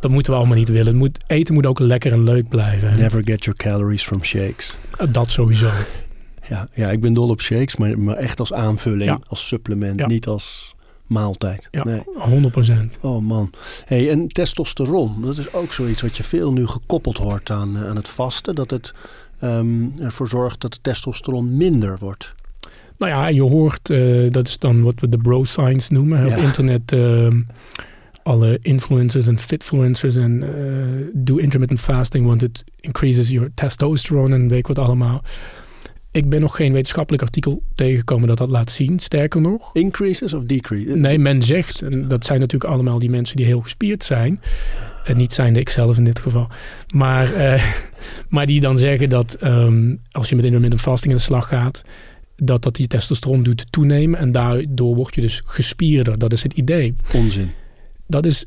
[0.00, 0.86] Dat moeten we allemaal niet willen.
[0.86, 2.98] Het moet, eten moet ook lekker en leuk blijven.
[2.98, 4.76] Never get your calories from shakes.
[5.10, 5.70] Dat sowieso.
[6.48, 10.26] Ja, ja ik ben dol op shakes, maar, maar echt als aanvulling, als supplement, niet
[10.26, 10.74] als
[11.06, 11.68] maaltijd.
[11.70, 12.02] Ja, nee.
[12.94, 13.00] 100%.
[13.00, 13.50] Oh man.
[13.84, 17.88] Hey, en testosteron, dat is ook zoiets wat je veel nu gekoppeld hoort aan, eh,
[17.88, 18.54] aan het vasten.
[18.54, 18.94] Dat het
[19.42, 22.34] um, ervoor zorgt dat de testosteron minder wordt.
[22.98, 26.26] Nou ja, je hoort, uh, dat is dan wat we de bro science noemen.
[26.26, 26.36] Ja.
[26.36, 27.34] Op internet uh,
[28.30, 34.48] alle influencers en fitfluencers en uh, do intermittent fasting, want it increases your testosterone en
[34.48, 35.22] weet ik wat allemaal.
[36.12, 38.98] Ik ben nog geen wetenschappelijk artikel tegengekomen dat dat laat zien.
[38.98, 39.70] Sterker nog.
[39.72, 40.94] Increases of decreases?
[40.94, 44.40] Nee, men zegt, en dat zijn natuurlijk allemaal die mensen die heel gespierd zijn.
[45.04, 46.48] En niet zijnde ik zelf in dit geval.
[46.94, 47.64] Maar, uh,
[48.28, 51.82] maar die dan zeggen dat um, als je met intermittent fasting in de slag gaat,
[52.36, 54.18] dat dat die testosteron doet toenemen.
[54.18, 56.18] En daardoor word je dus gespierder.
[56.18, 56.94] Dat is het idee.
[57.14, 57.50] Onzin.
[58.10, 58.44] Dat is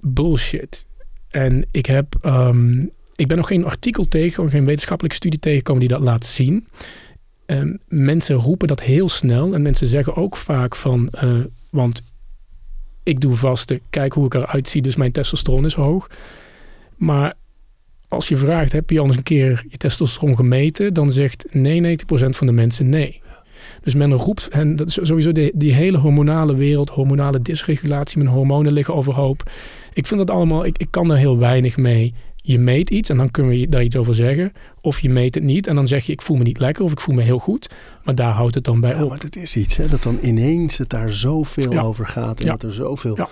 [0.00, 0.86] bullshit.
[1.28, 5.88] En ik heb um, ik ben nog geen artikel tegen, geen wetenschappelijke studie tegengekomen die
[5.88, 6.68] dat laat zien.
[7.46, 12.02] Um, mensen roepen dat heel snel en mensen zeggen ook vaak van, uh, want
[13.02, 16.10] ik doe vasten, kijk hoe ik eruit zie, dus mijn testosteron is hoog.
[16.96, 17.34] Maar
[18.08, 20.94] als je vraagt, heb je al eens een keer je testosteron gemeten?
[20.94, 21.50] Dan zegt 99%
[22.10, 23.22] van de mensen nee.
[23.82, 28.34] Dus men roept, en dat is sowieso die, die hele hormonale wereld, hormonale dysregulatie, mijn
[28.34, 29.50] hormonen liggen overhoop.
[29.92, 33.16] Ik vind dat allemaal, ik, ik kan daar heel weinig mee je meet iets en
[33.16, 34.52] dan kunnen we daar iets over zeggen.
[34.80, 36.92] Of je meet het niet en dan zeg je ik voel me niet lekker of
[36.92, 37.70] ik voel me heel goed.
[38.04, 39.08] Maar daar houdt het dan bij ja, op.
[39.08, 42.40] Maar dat is iets, hè, dat dan ineens het daar zoveel over gaat.
[42.40, 43.28] En dat er zoveel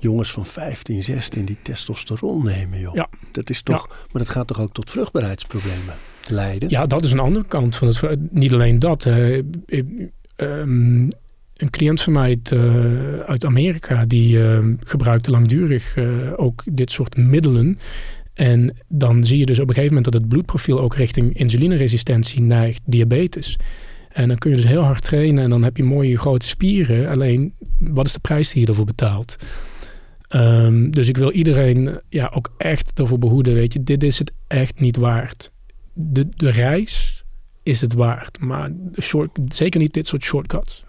[0.00, 3.04] jongens van 15, 16 die testosteron nemen, joh.
[3.32, 5.94] Dat is toch, maar dat gaat toch ook tot vruchtbaarheidsproblemen
[6.28, 6.68] leiden?
[6.68, 8.32] Ja, dat is een andere kant van het.
[8.32, 9.04] Niet alleen dat.
[9.04, 9.42] Uh,
[10.36, 11.08] um,
[11.56, 15.96] een cliënt van mij uit, uh, uit Amerika, die uh, gebruikte langdurig
[16.36, 17.78] ook dit soort middelen.
[18.34, 22.40] En dan zie je dus op een gegeven moment dat het bloedprofiel ook richting insulineresistentie
[22.40, 23.58] neigt, diabetes.
[24.08, 27.08] En dan kun je dus heel hard trainen en dan heb je mooie grote spieren.
[27.08, 29.36] Alleen, wat is de prijs die je ervoor betaalt?
[30.34, 33.54] Um, dus ik wil iedereen ja, ook echt ervoor behoeden.
[33.54, 35.52] Weet je, dit is het echt niet waard.
[35.92, 37.24] De, de reis
[37.62, 40.84] is het waard, maar short, zeker niet dit soort shortcuts.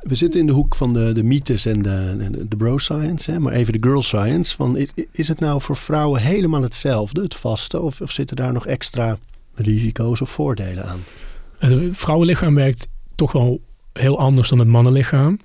[0.00, 3.38] We zitten in de hoek van de, de mythes en de, de, bro science, hè?
[3.38, 4.56] maar even de girl science.
[4.56, 8.66] Van, is het nou voor vrouwen helemaal hetzelfde, het vasten, of, of zitten daar nog
[8.66, 9.18] extra
[9.54, 11.00] risico's of voordelen aan?
[11.58, 13.60] Het vrouwenlichaam werkt toch wel
[13.92, 15.38] heel anders dan het mannenlichaam.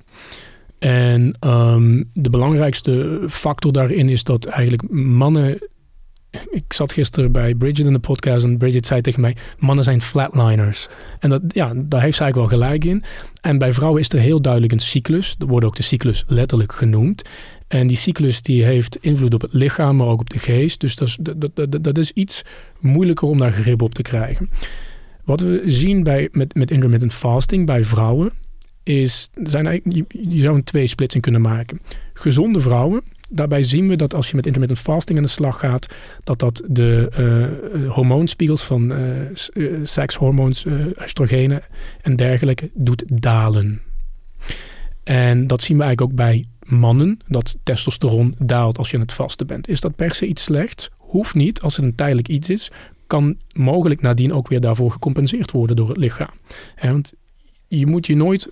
[0.82, 5.60] En um, de belangrijkste factor daarin is dat eigenlijk mannen
[6.50, 10.02] ik zat gisteren bij Bridget in de podcast en Bridget zei tegen mij: mannen zijn
[10.02, 10.88] flatliners.
[11.20, 13.04] En dat, ja, daar heeft ze eigenlijk wel gelijk in.
[13.42, 15.36] En bij vrouwen is er heel duidelijk een cyclus.
[15.40, 17.30] Er wordt ook de cyclus letterlijk genoemd.
[17.68, 20.80] En die cyclus die heeft invloed op het lichaam, maar ook op de geest.
[20.80, 21.18] Dus dat is,
[21.54, 22.42] dat, dat is iets
[22.80, 24.50] moeilijker om daar grip op te krijgen.
[25.24, 28.32] Wat we zien bij, met, met intermittent fasting bij vrouwen,
[28.84, 31.82] is, zijn je, je zou een tweesplitsing kunnen maken.
[32.14, 35.94] Gezonde vrouwen, daarbij zien we dat als je met intermittent fasting aan de slag gaat,
[36.24, 37.12] dat dat de
[37.74, 40.66] uh, hormoonspiegels van uh, sekshormoons,
[41.04, 41.64] oestrogenen
[42.02, 43.82] en dergelijke doet dalen.
[45.04, 49.14] En dat zien we eigenlijk ook bij mannen, dat testosteron daalt als je aan het
[49.14, 49.68] vasten bent.
[49.68, 50.90] Is dat per se iets slechts?
[50.98, 52.72] Hoeft niet, als het een tijdelijk iets is,
[53.08, 56.34] kan mogelijk nadien ook weer daarvoor gecompenseerd worden door het lichaam.
[56.82, 57.14] want
[57.68, 58.50] je moet je nooit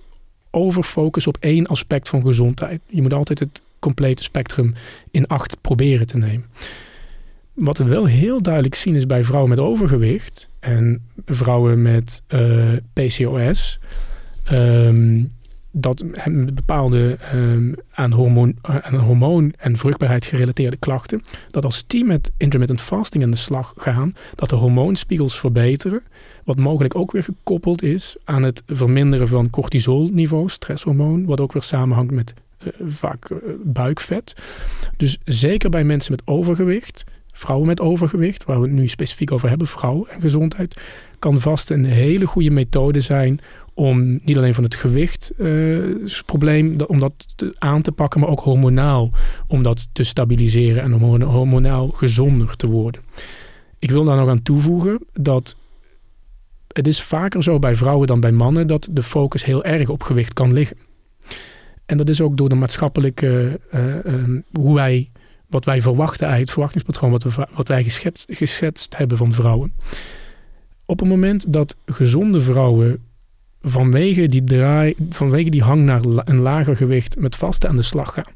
[0.50, 2.80] overfocussen op één aspect van gezondheid.
[2.86, 4.74] Je moet altijd het complete spectrum
[5.10, 6.46] in acht proberen te nemen.
[7.52, 12.72] Wat we wel heel duidelijk zien is bij vrouwen met overgewicht en vrouwen met eh,
[12.92, 13.78] PCOS.
[14.52, 15.24] Um, ehm,
[15.70, 16.04] dat
[16.54, 22.80] bepaalde um, aan, hormoon, aan hormoon- en vruchtbaarheid gerelateerde klachten, dat als die met intermittent
[22.80, 26.02] fasting aan de slag gaan, dat de hormoonspiegels verbeteren,
[26.44, 31.62] wat mogelijk ook weer gekoppeld is aan het verminderen van cortisolniveau, stresshormoon, wat ook weer
[31.62, 34.34] samenhangt met uh, vaak uh, buikvet.
[34.96, 39.48] Dus zeker bij mensen met overgewicht, vrouwen met overgewicht, waar we het nu specifiek over
[39.48, 40.80] hebben, vrouw en gezondheid,
[41.18, 43.40] kan vast een hele goede methode zijn
[43.80, 49.10] om niet alleen van het gewichtsprobleem uh, om dat aan te pakken, maar ook hormonaal
[49.46, 53.02] om dat te stabiliseren en om hormonaal gezonder te worden.
[53.78, 55.56] Ik wil daar nog aan toevoegen dat
[56.68, 60.02] het is vaker zo bij vrouwen dan bij mannen dat de focus heel erg op
[60.02, 60.76] gewicht kan liggen.
[61.86, 65.10] En dat is ook door de maatschappelijke, uh, um, hoe wij,
[65.46, 67.84] wat wij verwachten eigenlijk, het verwachtingspatroon wat, we, wat wij
[68.26, 69.72] geschetst hebben van vrouwen.
[70.84, 73.08] Op het moment dat gezonde vrouwen
[73.62, 78.14] vanwege die, draai, vanwege die hang naar een lager gewicht met vasten aan de slag
[78.14, 78.34] gaan.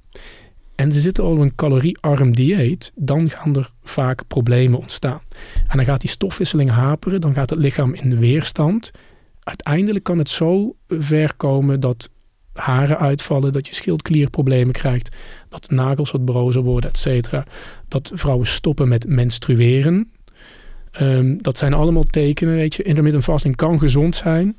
[0.75, 5.21] En ze zitten al op een caloriearm dieet, dan gaan er vaak problemen ontstaan.
[5.69, 8.91] En dan gaat die stofwisseling haperen, dan gaat het lichaam in weerstand.
[9.41, 12.09] Uiteindelijk kan het zo ver komen dat
[12.53, 15.17] haren uitvallen, dat je schildklierproblemen krijgt,
[15.49, 17.47] dat nagels wat brozer worden, et cetera.
[17.89, 20.11] Dat vrouwen stoppen met menstrueren.
[21.01, 22.83] Um, dat zijn allemaal tekenen, weet je.
[22.83, 24.57] Intermittent fasting kan gezond zijn,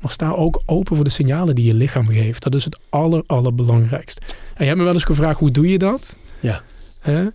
[0.00, 2.42] maar sta ook open voor de signalen die je lichaam geeft.
[2.42, 4.34] Dat is het aller, allerbelangrijkst.
[4.54, 6.16] En je hebt me wel eens gevraagd, hoe doe je dat?
[6.40, 6.62] Ja.
[7.06, 7.26] Uh,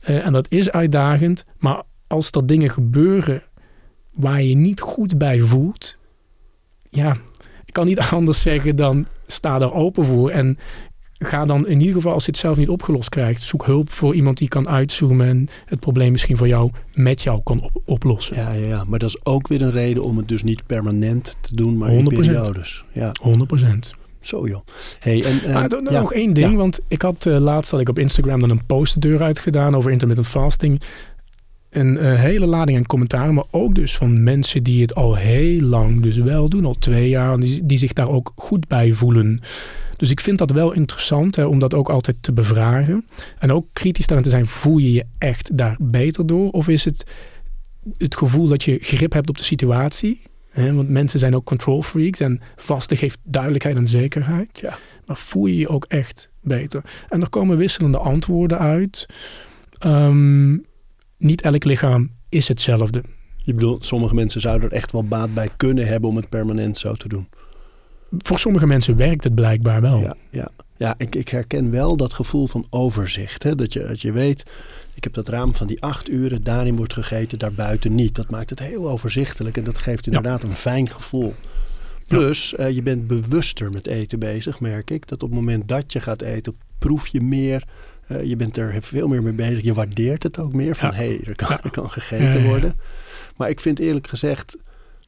[0.00, 1.44] en dat is uitdagend.
[1.58, 3.42] Maar als er dingen gebeuren
[4.12, 5.98] waar je niet goed bij voelt...
[6.90, 7.16] Ja,
[7.64, 10.30] ik kan niet anders zeggen dan sta daar open voor.
[10.30, 10.58] En
[11.22, 14.14] ga dan in ieder geval, als je het zelf niet opgelost krijgt, zoek hulp voor
[14.14, 18.36] iemand die kan uitzoomen en het probleem misschien voor jou met jou kan op oplossen.
[18.36, 21.36] Ja, ja, ja, maar dat is ook weer een reden om het dus niet permanent
[21.40, 21.92] te doen, maar 100%.
[21.92, 22.84] in periodes.
[22.92, 23.12] Ja.
[23.22, 23.98] 100%.
[24.20, 24.64] Zo joh.
[24.98, 28.40] Hey, en, ja, nog één ding, want ik had uh, laatst had ik op Instagram
[28.40, 30.80] dan een post de deur uitgedaan over intermittent fasting.
[31.70, 35.60] Een uh, hele lading aan commentaren, maar ook dus van mensen die het al heel
[35.60, 39.40] lang dus wel doen, al twee jaar, die, die zich daar ook goed bij voelen.
[40.00, 43.06] Dus ik vind dat wel interessant hè, om dat ook altijd te bevragen.
[43.38, 46.50] En ook kritisch daarin te zijn, voel je je echt daar beter door?
[46.50, 47.04] Of is het
[47.96, 50.22] het gevoel dat je grip hebt op de situatie?
[50.50, 50.74] Hè?
[50.74, 54.58] Want mensen zijn ook control freaks en vaste geeft duidelijkheid en zekerheid.
[54.58, 54.78] Ja.
[55.06, 56.84] Maar voel je je ook echt beter?
[57.08, 59.06] En er komen wisselende antwoorden uit.
[59.86, 60.64] Um,
[61.16, 63.04] niet elk lichaam is hetzelfde.
[63.36, 66.78] Je bedoelt, sommige mensen zouden er echt wel baat bij kunnen hebben om het permanent
[66.78, 67.28] zo te doen
[68.18, 70.00] voor sommige mensen werkt het blijkbaar wel.
[70.00, 70.48] Ja, ja.
[70.76, 73.42] ja ik, ik herken wel dat gevoel van overzicht.
[73.42, 73.54] Hè?
[73.54, 74.44] Dat, je, dat je weet,
[74.94, 78.14] ik heb dat raam van die acht uren, daarin wordt gegeten, daarbuiten niet.
[78.14, 81.34] Dat maakt het heel overzichtelijk en dat geeft inderdaad een fijn gevoel.
[82.06, 85.08] Plus, uh, je bent bewuster met eten bezig, merk ik.
[85.08, 87.64] Dat op het moment dat je gaat eten, proef je meer.
[88.08, 89.62] Uh, je bent er veel meer mee bezig.
[89.62, 90.76] Je waardeert het ook meer.
[90.76, 92.74] Van hé, hey, er, kan, er kan gegeten worden.
[93.36, 94.56] Maar ik vind eerlijk gezegd,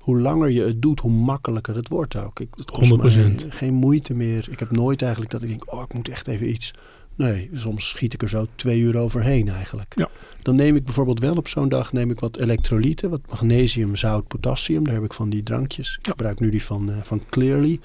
[0.03, 2.41] hoe langer je het doet, hoe makkelijker het wordt ook.
[2.41, 3.49] Ik, het kost 100%.
[3.49, 4.47] geen moeite meer.
[4.51, 6.75] Ik heb nooit eigenlijk dat ik denk, oh, ik moet echt even iets.
[7.15, 9.93] Nee, soms schiet ik er zo twee uur overheen eigenlijk.
[9.97, 10.09] Ja.
[10.43, 14.27] Dan neem ik bijvoorbeeld wel op zo'n dag neem ik wat elektrolyten, wat magnesium, zout,
[14.27, 14.85] potassium.
[14.85, 15.99] Daar heb ik van die drankjes.
[16.01, 17.81] Ik gebruik nu die van, uh, van Clearly.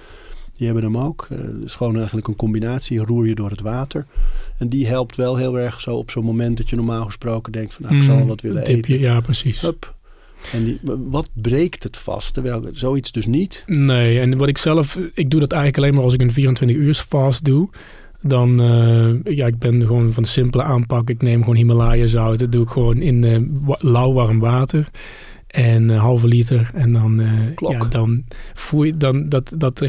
[0.56, 1.28] Die hebben hem ook.
[1.32, 3.00] Uh, het is gewoon eigenlijk een combinatie.
[3.00, 4.06] Roer je door het water.
[4.58, 7.74] En die helpt wel heel erg zo op zo'n moment dat je normaal gesproken denkt
[7.74, 9.00] van nou, ik zal mm, wat willen eten.
[9.00, 9.62] Ja, precies.
[9.62, 9.96] Hup,
[10.52, 12.34] en die, wat breekt het vast?
[12.34, 13.64] Terwijl zoiets dus niet.
[13.68, 16.78] Nee, en wat ik zelf, ik doe dat eigenlijk alleen maar als ik een 24
[16.78, 17.70] uur fast doe.
[18.22, 21.10] Dan, uh, ja, ik ben gewoon van de simpele aanpak.
[21.10, 22.40] Ik neem gewoon Himalaya zout.
[22.40, 23.38] Dat doe ik gewoon in uh,
[23.80, 24.90] lauw warm water.
[25.48, 26.72] En uh, halve liter.
[26.74, 27.22] En dan,
[27.70, 28.24] ja, dan
[28.54, 29.80] voel je, dan, dat, dat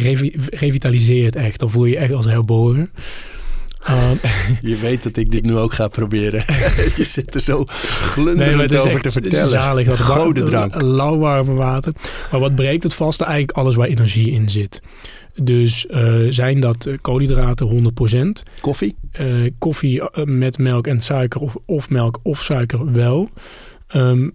[0.50, 1.58] revitaliseert echt.
[1.58, 2.90] Dan voel je je echt als herboren.
[3.90, 4.18] Um,
[4.70, 6.44] je weet dat ik dit nu ook ga proberen.
[6.96, 9.38] je zit er zo glunderend nee, over te vertellen.
[9.38, 9.86] Het is zalig.
[9.86, 10.82] Dat Gode drank.
[10.82, 11.92] Lauwwarme water.
[12.30, 13.20] Maar wat breekt het vast?
[13.20, 14.80] Eigenlijk alles waar energie in zit.
[15.42, 17.92] Dus eh, zijn dat eh, koolhydraten
[18.46, 18.50] 100%.
[18.60, 18.94] Koffie?
[19.10, 19.26] Eh,
[19.58, 23.28] koffie met melk en suiker of, of melk of suiker wel.
[23.86, 24.28] Ehm,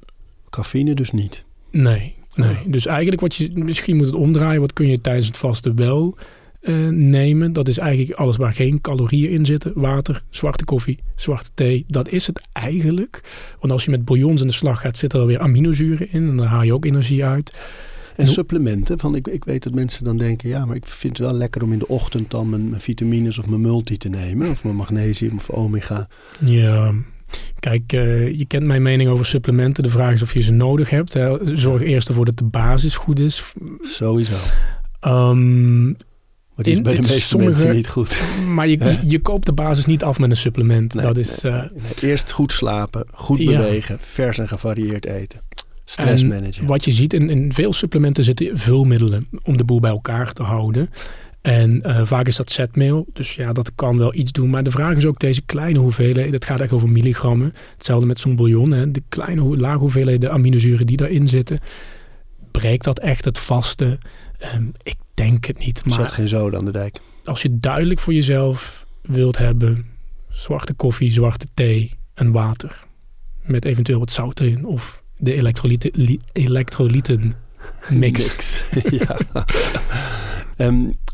[0.50, 1.46] Cafeïne dus niet.
[1.72, 2.50] nee, nee.
[2.50, 2.58] Oh.
[2.66, 4.62] Dus eigenlijk wat je misschien moet het omdraaien.
[4.62, 6.18] Wat kun je tijdens het vasten wel
[6.64, 7.54] eh, nemen?
[7.54, 9.72] Dat is eigenlijk alles waar geen calorieën in zitten.
[9.76, 11.86] Water, zwarte koffie, zwarte thee.
[11.88, 13.24] Dat is het eigenlijk.
[13.60, 16.30] Want als je met bouillons in de slag gaat, zitten er alweer aminozuren in.
[16.30, 17.54] En dan haal je ook energie uit.
[18.16, 19.00] En supplementen?
[19.00, 21.64] Van ik, ik weet dat mensen dan denken, ja, maar ik vind het wel lekker
[21.64, 24.50] om in de ochtend dan mijn, mijn vitamines of mijn multi te nemen.
[24.50, 26.08] Of mijn magnesium of omega.
[26.40, 26.94] Ja,
[27.60, 29.84] kijk, eh, je kent mijn mening over supplementen.
[29.84, 31.14] De vraag is of je ze nodig hebt.
[31.14, 31.56] Hè.
[31.58, 33.54] Zorg eerst ervoor dat de basis goed is.
[33.82, 34.36] Sowieso.
[35.00, 35.94] Ehm,
[36.56, 38.22] Maar die is bij de meeste sommige- mensen niet goed.
[38.56, 40.94] maar je, je, je koopt de basis niet af met een supplement.
[40.94, 42.10] Nee, dat is, nee, eh, nee.
[42.12, 43.58] Eerst goed slapen, goed Ja.
[43.58, 45.40] bewegen, vers en gevarieerd eten.
[45.86, 46.66] Stress En managen.
[46.66, 50.44] Wat je ziet in, in veel supplementen zitten vulmiddelen om de boel bij elkaar te
[50.44, 50.90] houden.
[51.42, 54.50] En eh, vaak is dat zetmeel, dus ja, dat kan wel iets doen.
[54.50, 57.54] Maar de vraag is ook deze kleine hoeveelheden, dat gaat echt over milligrammen.
[57.74, 58.92] Hetzelfde met zo'n bouillon, hè.
[58.92, 61.60] de kleine, lage hoeveelheden aminozuren die daarin zitten.
[62.52, 63.98] Breekt dat echt het vaste?
[64.40, 67.00] Ehm, ik denk het niet, Zet maar geen zoden aan de dijk.
[67.26, 69.86] als je duidelijk voor jezelf wilt hebben,
[70.30, 72.84] zwarte koffie, zwarte thee en water.
[73.42, 75.34] Met eventueel wat zout erin of de
[76.34, 77.36] elektrolyten,
[77.90, 78.64] mix.
[78.90, 79.18] Ja.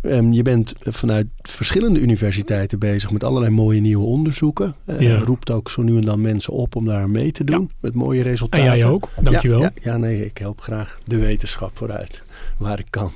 [0.01, 4.75] Ehm, je bent vanuit verschillende universiteiten bezig met allerlei mooie nieuwe onderzoeken.
[4.99, 5.17] Ja.
[5.17, 7.71] Roept ook zo nu en dan mensen op om daar mee te doen.
[7.79, 8.65] Met mooie En resultaten.
[8.65, 9.61] jij ook, dankjewel.
[9.61, 12.21] Ja, ja, ja, nee, ik help graag de wetenschap vooruit.
[12.59, 13.13] Waar ik kan.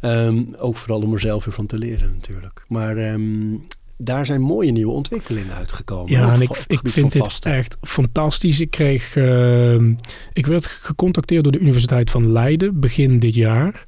[0.00, 2.64] Ehm, ook vooral om er zelf weer van te leren natuurlijk.
[2.68, 3.54] Maar ehm,
[3.96, 6.12] daar zijn mooie nieuwe ontwikkelingen uitgekomen.
[6.12, 8.60] Ja, en ik, ik vind dit echt fantastisch.
[8.60, 9.92] Ik kreeg, ehm,
[10.32, 13.84] ik werd gecontacteerd door de Universiteit van Leiden begin dit jaar.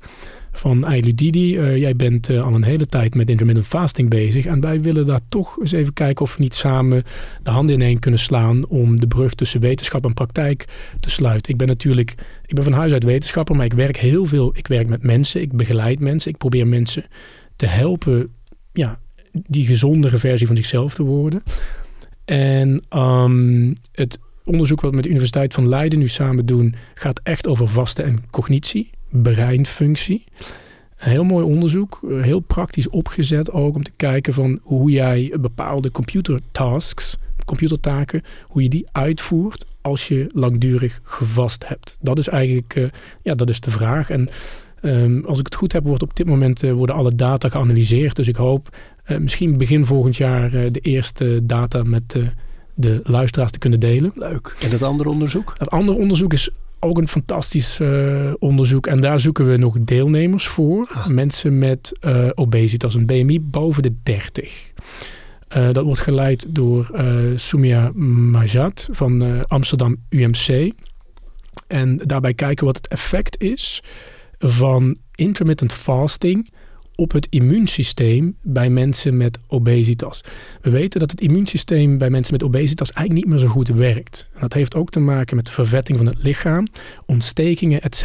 [0.59, 4.47] Van Eilu Didi, eh, jij bent eh, al een hele tijd met intermittent fasting bezig.
[4.47, 7.03] En wij willen daar toch eens even kijken of we niet samen
[7.43, 10.65] de handen ineen kunnen slaan om de brug tussen wetenschap en praktijk
[11.01, 11.53] te sluiten.
[11.53, 12.15] Ik ben natuurlijk,
[12.47, 14.53] ik ben van huis uit wetenschapper, maar ik werk heel veel.
[14.57, 17.05] Ik werk met mensen, ik begeleid mensen, ik probeer mensen
[17.57, 18.33] te helpen,
[18.73, 18.99] ja,
[19.33, 21.43] die gezondere versie van zichzelf te worden.
[22.25, 27.21] En ehm, het onderzoek wat we met de Universiteit van Leiden nu samen doen, gaat
[27.23, 30.25] echt over vasten en cognitie, breinfunctie.
[30.99, 35.35] Een heel mooi onderzoek, eh, heel praktisch opgezet ook om te kijken van hoe jij
[35.41, 41.97] bepaalde computertasks, computertaken, hoe je die uitvoert als je langdurig gevast hebt.
[42.01, 42.85] Dat is eigenlijk, eh,
[43.23, 44.11] ja, dat is de vraag.
[44.11, 44.29] En
[44.81, 48.17] ehm, als ik het goed heb, wordt op dit moment eh, worden alle data geanalyseerd.
[48.17, 48.77] Dus ik hoop
[49.19, 52.17] misschien begin volgend jaar de eerste data met
[52.75, 54.13] de luisteraars te kunnen delen.
[54.15, 54.57] Leuk.
[54.61, 55.55] En dat andere onderzoek?
[55.59, 58.87] Het andere onderzoek is ook een fantastisch eh, onderzoek.
[58.87, 60.89] En daar zoeken we nog deelnemers voor.
[60.93, 61.07] Ah.
[61.07, 64.73] Mensen met eh obesitas, een BMI boven de 30.
[65.49, 66.91] Eh, dat wordt geleid door
[67.35, 70.73] Soumia Majat van Amsterdam UMC.
[71.67, 73.83] En daarbij kijken wat het effect is
[74.39, 76.49] van intermittent fasting
[77.01, 80.21] op het immuunsysteem bij mensen met obesitas.
[80.61, 84.29] We weten dat het immuunsysteem bij mensen met obesitas eigenlijk niet meer zo goed werkt.
[84.35, 86.67] En dat heeft ook te maken met de vervetting van het lichaam,
[87.07, 88.05] ontstekingen, etc.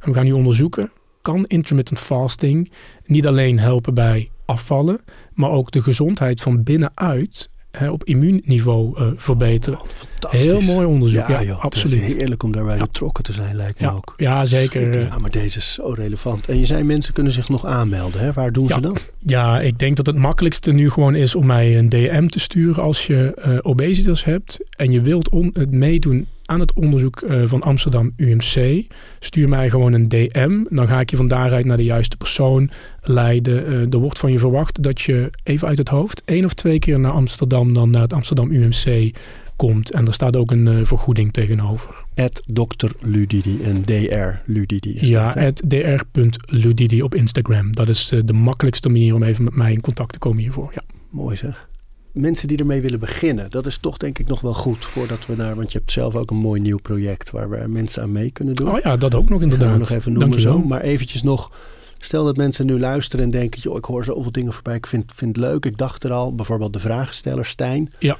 [0.00, 2.72] We gaan nu onderzoeken, kan intermittent fasting
[3.06, 5.00] niet alleen helpen bij afvallen,
[5.34, 9.78] maar ook de gezondheid van binnenuit hè, op immuunniveau eh, verbeteren.
[9.78, 10.30] Oh.
[10.30, 12.00] Heel mooi onderzoek, ja, Ja, joh, absoluut.
[12.00, 12.82] Het is heerlijk om daarbij Ja.
[12.82, 14.14] betrokken te zijn, lijkt me Ja, ook.
[14.16, 14.88] ja, zeker.
[14.96, 16.48] Eh, Ja, maar deze is zo relevant.
[16.48, 18.20] En je zei mensen kunnen zich nog aanmelden.
[18.20, 18.32] Hè?
[18.32, 19.08] Waar doen ze dat?
[19.18, 22.82] Ja, ik denk dat het makkelijkste nu gewoon is om mij een DM te sturen
[22.82, 27.42] als je eh, obesitas hebt en je wilt on- het meedoen aan het onderzoek eh,
[27.46, 28.86] van Amsterdam UMC.
[29.18, 30.64] Stuur mij gewoon een DM.
[30.68, 32.70] Dan ga ik je van daaruit naar de juiste persoon
[33.02, 33.66] leiden.
[33.66, 36.78] Eh, er wordt van je verwacht dat je even uit het hoofd één of twee
[36.78, 39.16] keer naar Amsterdam, dan naar het Amsterdam UMC
[39.56, 39.90] komt.
[39.90, 42.04] En er staat ook een eh, vergoeding tegenover.
[42.14, 42.90] Het Dr.
[43.00, 44.92] Ludidi en DR Ludidi.
[44.92, 47.74] Is ja, het dr.ludidi op Instagram.
[47.74, 50.70] Dat is de makkelijkste manier om even met mij in contact te komen hiervoor.
[50.74, 50.82] Ja.
[51.10, 51.68] Mooi zeg.
[52.12, 55.36] Mensen die ermee willen beginnen, dat is toch denk ik nog wel goed voordat we
[55.36, 58.30] naar, want je hebt zelf ook een mooi nieuw project waar we mensen aan mee
[58.30, 58.70] kunnen doen.
[58.70, 59.72] Oh ja, dat ook nog inderdaad.
[59.72, 60.58] we nog even noemen Dankjewel.
[60.60, 60.66] zo.
[60.66, 61.52] Maar eventjes nog,
[61.98, 65.12] stel dat mensen nu luisteren en denken, joh, ik hoor zoveel dingen voorbij, ik vind,
[65.14, 65.64] vind het leuk.
[65.66, 67.92] Ik dacht er al, bijvoorbeeld de vragensteller Stijn.
[67.98, 68.16] Ja.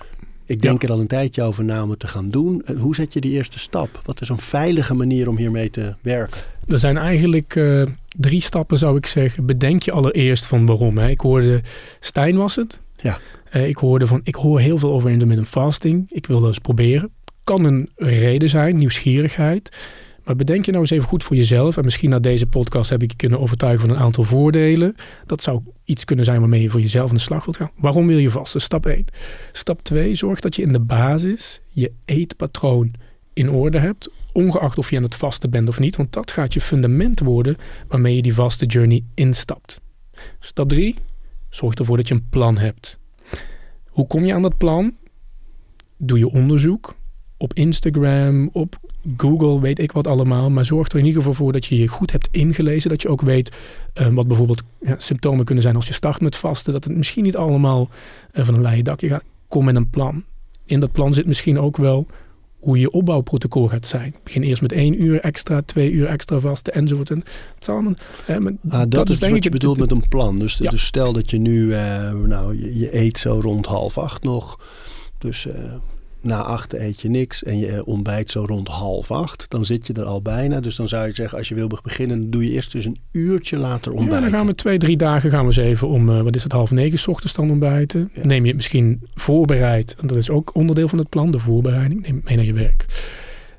[0.46, 0.88] Ik denk Ja.
[0.88, 2.62] er al een tijdje over na om het te gaan doen.
[2.64, 4.00] Eh, Hoe zet je die eerste stap?
[4.04, 6.40] Wat is een veilige manier om hiermee te werken?
[6.66, 7.82] Er zijn eigenlijk eh,
[8.18, 9.46] drie stappen, zou ik zeggen.
[9.46, 10.98] Bedenk je allereerst van waarom.
[10.98, 11.08] Hè.
[11.08, 11.60] Ik hoorde,
[12.00, 12.80] Stijn was het.
[13.02, 13.18] Ja.
[13.50, 16.10] Eh, ik hoorde van, ik hoor heel veel over intermittent fasting.
[16.10, 17.10] Ik wil dat eens proberen.
[17.44, 19.76] Kan een reden zijn, nieuwsgierigheid.
[20.28, 21.76] Maar bedenk je nou eens even goed voor jezelf.
[21.76, 24.94] En misschien na deze podcast heb ik je kunnen overtuigen van een aantal voordelen.
[25.26, 27.70] Dat zou iets kunnen zijn waarmee je voor jezelf aan de slag wilt gaan.
[27.76, 28.60] Waarom wil je vasten?
[28.60, 29.04] Stap 1.
[29.52, 30.14] Stap 2.
[30.14, 32.94] Zorg dat je in de basis je eetpatroon
[33.32, 34.10] in orde hebt.
[34.32, 35.96] Ongeacht of je aan het vasten bent of niet.
[35.96, 37.56] Want dat gaat je fundament worden
[37.88, 39.80] waarmee je die vaste journey instapt.
[40.40, 40.96] Stap 3.
[41.48, 42.98] Zorg ervoor dat je een plan hebt.
[43.88, 44.96] Hoe kom je aan dat plan?
[45.96, 46.96] Doe je onderzoek
[47.36, 48.76] op Instagram, op
[49.16, 50.50] Google, weet ik wat allemaal.
[50.50, 52.90] Maar zorg er in ieder geval voor dat je je goed hebt ingelezen.
[52.90, 53.56] Dat je ook weet
[53.94, 56.72] uh, wat bijvoorbeeld ja, symptomen kunnen zijn als je start met vasten.
[56.72, 57.88] Dat het misschien niet allemaal
[58.32, 59.24] uh, van een leien dakje gaat.
[59.48, 60.24] Kom met een plan.
[60.64, 62.06] In dat plan zit misschien ook wel
[62.58, 64.14] hoe je opbouwprotocol gaat zijn.
[64.22, 67.10] Begin eerst met één uur extra, twee uur extra vasten enzovoort.
[67.10, 67.94] En het allemaal,
[68.26, 68.36] eh,
[68.68, 70.38] ah, dat, is denk wat je bedoelt met een plan.
[70.38, 70.70] Dus, ja.
[70.70, 74.60] dus stel dat je nu, uh, nou, je, je, eet zo rond half acht nog.
[75.18, 75.54] Dus uh,
[76.20, 79.50] na acht eet je niks en je ontbijt zo rond half acht.
[79.50, 80.60] Dan zit je er al bijna.
[80.60, 83.56] Dus dan zou je zeggen, als je wil beginnen, doe je eerst dus een uurtje
[83.56, 84.24] later ontbijten.
[84.24, 86.42] Ja, dan gaan we twee, drie dagen gaan we eens even om, uh, wat is
[86.42, 88.10] het, half negen s ochtends dan ontbijten.
[88.12, 88.26] Ja.
[88.26, 89.96] Neem je het misschien voorbereid.
[90.00, 92.02] En dat is ook onderdeel van het plan, de voorbereiding.
[92.02, 92.84] Neem mee naar je werk.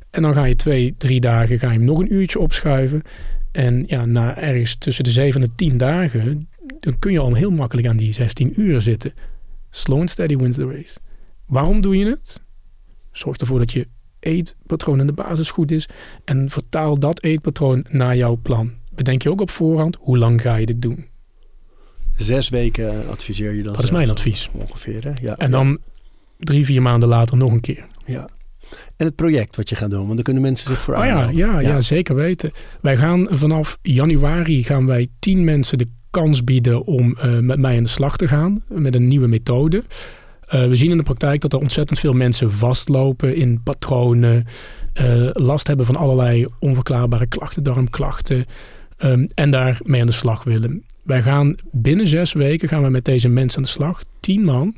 [0.10, 3.02] En dan ga je twee, drie dagen, ga je hem nog een uurtje opschuiven.
[3.52, 6.48] En ja, na ergens tussen de zeven en de tien dagen,
[6.80, 9.14] dan kun je al heel makkelijk aan die 16 uur zitten.
[9.70, 10.98] Slow and steady wins the race.
[11.46, 12.42] Waarom doe je het?
[13.20, 13.88] Zorg ervoor dat je
[14.20, 15.90] eetpatroon in de basis goed is.
[16.26, 18.72] En vertaal dat eetpatroon naar jouw plan.
[18.96, 21.06] Bedenk je ook op voorhand, hoe lang ga je dit doen?
[22.16, 23.74] Zes weken adviseer je dan?
[23.74, 24.50] Dat is mijn advies.
[24.52, 25.12] Ongeveer, hè?
[25.22, 25.78] Ja, en dan
[26.38, 27.86] drie, vier maanden later nog een keer.
[28.06, 28.30] Ja.
[28.98, 31.30] En het project wat je gaat doen, want dan kunnen mensen zich voor oh ja,
[31.30, 32.52] ja, ja, zeker weten.
[32.82, 37.78] Wij gaan vanaf januari gaan wij tien mensen de kans bieden om uh, met mij
[37.78, 39.84] aan de slag te gaan met een nieuwe methode.
[40.54, 44.46] Uh, we zien in de praktijk dat er ontzettend veel mensen vastlopen in patronen,
[45.02, 48.46] uh, last hebben van allerlei onverklaarbare klachten, darmklachten
[49.04, 50.84] um, en daarmee aan de slag willen.
[51.04, 54.74] Wij gaan binnen zes weken gaan we met deze mensen aan de slag, tien man,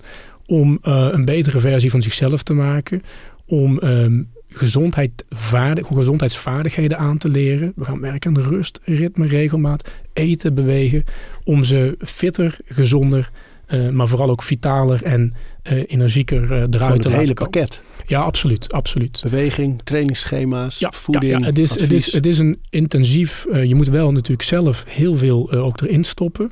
[0.46, 3.02] om uh, een betere versie van zichzelf te maken,
[3.46, 7.74] om um, gezondheidsvaardigheden aan te leren.
[7.76, 11.04] We gaan werken aan rust, ritme, regelmaat, eten, bewegen,
[11.44, 13.32] om ze fitter, gezonder
[13.74, 15.34] uh, maar vooral ook vitaler en
[15.72, 17.82] uh, energieker uh, eruit Gewoon te het hele pakket.
[18.06, 19.22] Ja, absoluut, absoluut.
[19.24, 21.46] Beweging, trainingsschema's, ja, voeding, ja, ja.
[21.46, 23.46] Het, is, het, is, het is een intensief...
[23.64, 26.52] je moet wel natuurlijk zelf heel veel ook erin stoppen.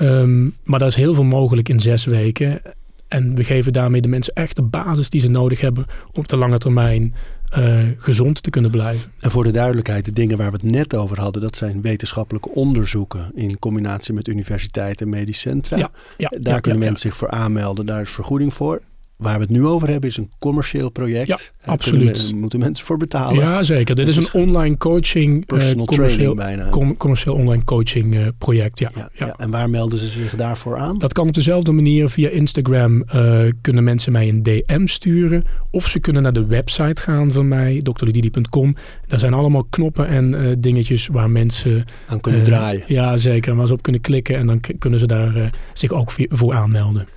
[0.00, 2.62] Um, maar daar is heel veel mogelijk in zes weken.
[3.08, 5.84] En we geven daarmee de mensen echt de basis die ze nodig hebben...
[6.12, 7.14] om op de lange termijn
[7.58, 9.12] uh, gezond te kunnen blijven.
[9.20, 12.50] En voor de duidelijkheid, de dingen waar we het net over hadden, dat zijn wetenschappelijke
[12.50, 15.76] onderzoeken in combinatie met universiteiten en medisch centra.
[15.76, 18.80] Ja, ja, Daar ja, kunnen mensen zich voor aanmelden, daar is vergoeding voor.
[19.18, 21.26] Waar we het nu over hebben is een commercieel project.
[21.26, 22.30] Ja, Daar absoluut.
[22.30, 23.38] We, moeten mensen voor betalen.
[23.38, 23.94] Ja, zeker.
[23.94, 26.68] Dit is een online coaching, personal uh, commercieel, bijna.
[26.68, 28.78] Com commercieel online coaching uh, project.
[28.78, 29.34] Ja, ja, ja.
[29.38, 30.98] En waar melden ze zich daarvoor aan?
[30.98, 33.04] Dat kan op dezelfde manier via Instagram.
[33.14, 35.42] Uh, kunnen mensen mij een DM sturen.
[35.70, 38.76] Of ze kunnen naar de website gaan van mij, drludidi.com.
[39.06, 41.84] Daar zijn allemaal knoppen en dingetjes waar mensen...
[42.08, 42.82] Aan kunnen draaien.
[42.86, 43.54] Ja, zeker.
[43.54, 44.36] Waar ze op kunnen klikken.
[44.36, 47.08] En dan kunnen ze daar zich ook voor aanmelden.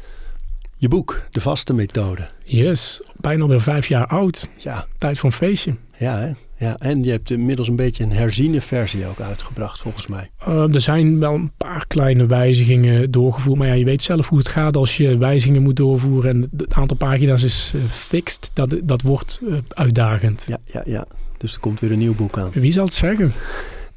[0.82, 2.28] Je boek, De Vaste Methode.
[2.44, 4.50] Yes, bijna alweer vijf jaar oud.
[4.58, 4.86] Ja.
[4.98, 5.76] Tijd voor een feestje.
[5.98, 6.32] Ja, hè?
[6.66, 10.30] ja, en je hebt inmiddels een beetje een herziene versie ook uitgebracht, volgens mij.
[10.48, 13.58] Uh, er zijn wel een paar kleine wijzigingen doorgevoerd.
[13.58, 16.32] Maar ja, je weet zelf hoe het gaat als je wijzigingen moet doorvoeren.
[16.32, 18.52] En het aantal pagina's is uh, fixed.
[18.54, 20.46] Dat, dat wordt uh, uitdagend.
[20.48, 21.06] Ja, ja, ja.
[21.38, 22.52] Dus er komt weer een nieuw boek aan.
[22.54, 23.32] Wie zal het zeggen?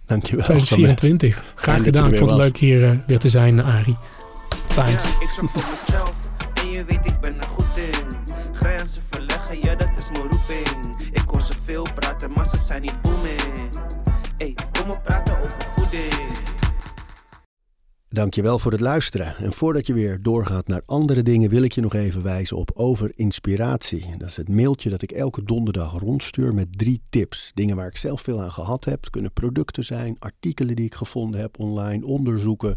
[0.06, 0.44] Dankjewel.
[0.44, 1.44] 2024.
[1.54, 2.12] Graag gedaan.
[2.12, 3.96] Ik vond het leuk hier weer te zijn, Arie.
[4.74, 5.04] Thanks.
[5.04, 6.33] Ja, ik zorg voor mezelf.
[6.74, 8.34] Je weet, ik ben er goed in.
[8.54, 11.02] Grenzen verleggen, ja, dat is mijn roeping.
[11.12, 13.76] Ik hoor ze veel praten, maar ze zijn niet booming.
[14.36, 16.38] Ey, kom op praten over voeding.
[18.08, 19.36] Dankjewel voor het luisteren.
[19.36, 22.70] En voordat je weer doorgaat naar andere dingen, wil ik je nog even wijzen op
[22.74, 24.16] Over Inspiratie.
[24.18, 27.50] Dat is het mailtje dat ik elke donderdag rondstuur met drie tips.
[27.54, 29.10] Dingen waar ik zelf veel aan gehad heb.
[29.10, 32.76] Kunnen producten zijn, artikelen die ik gevonden heb online, onderzoeken.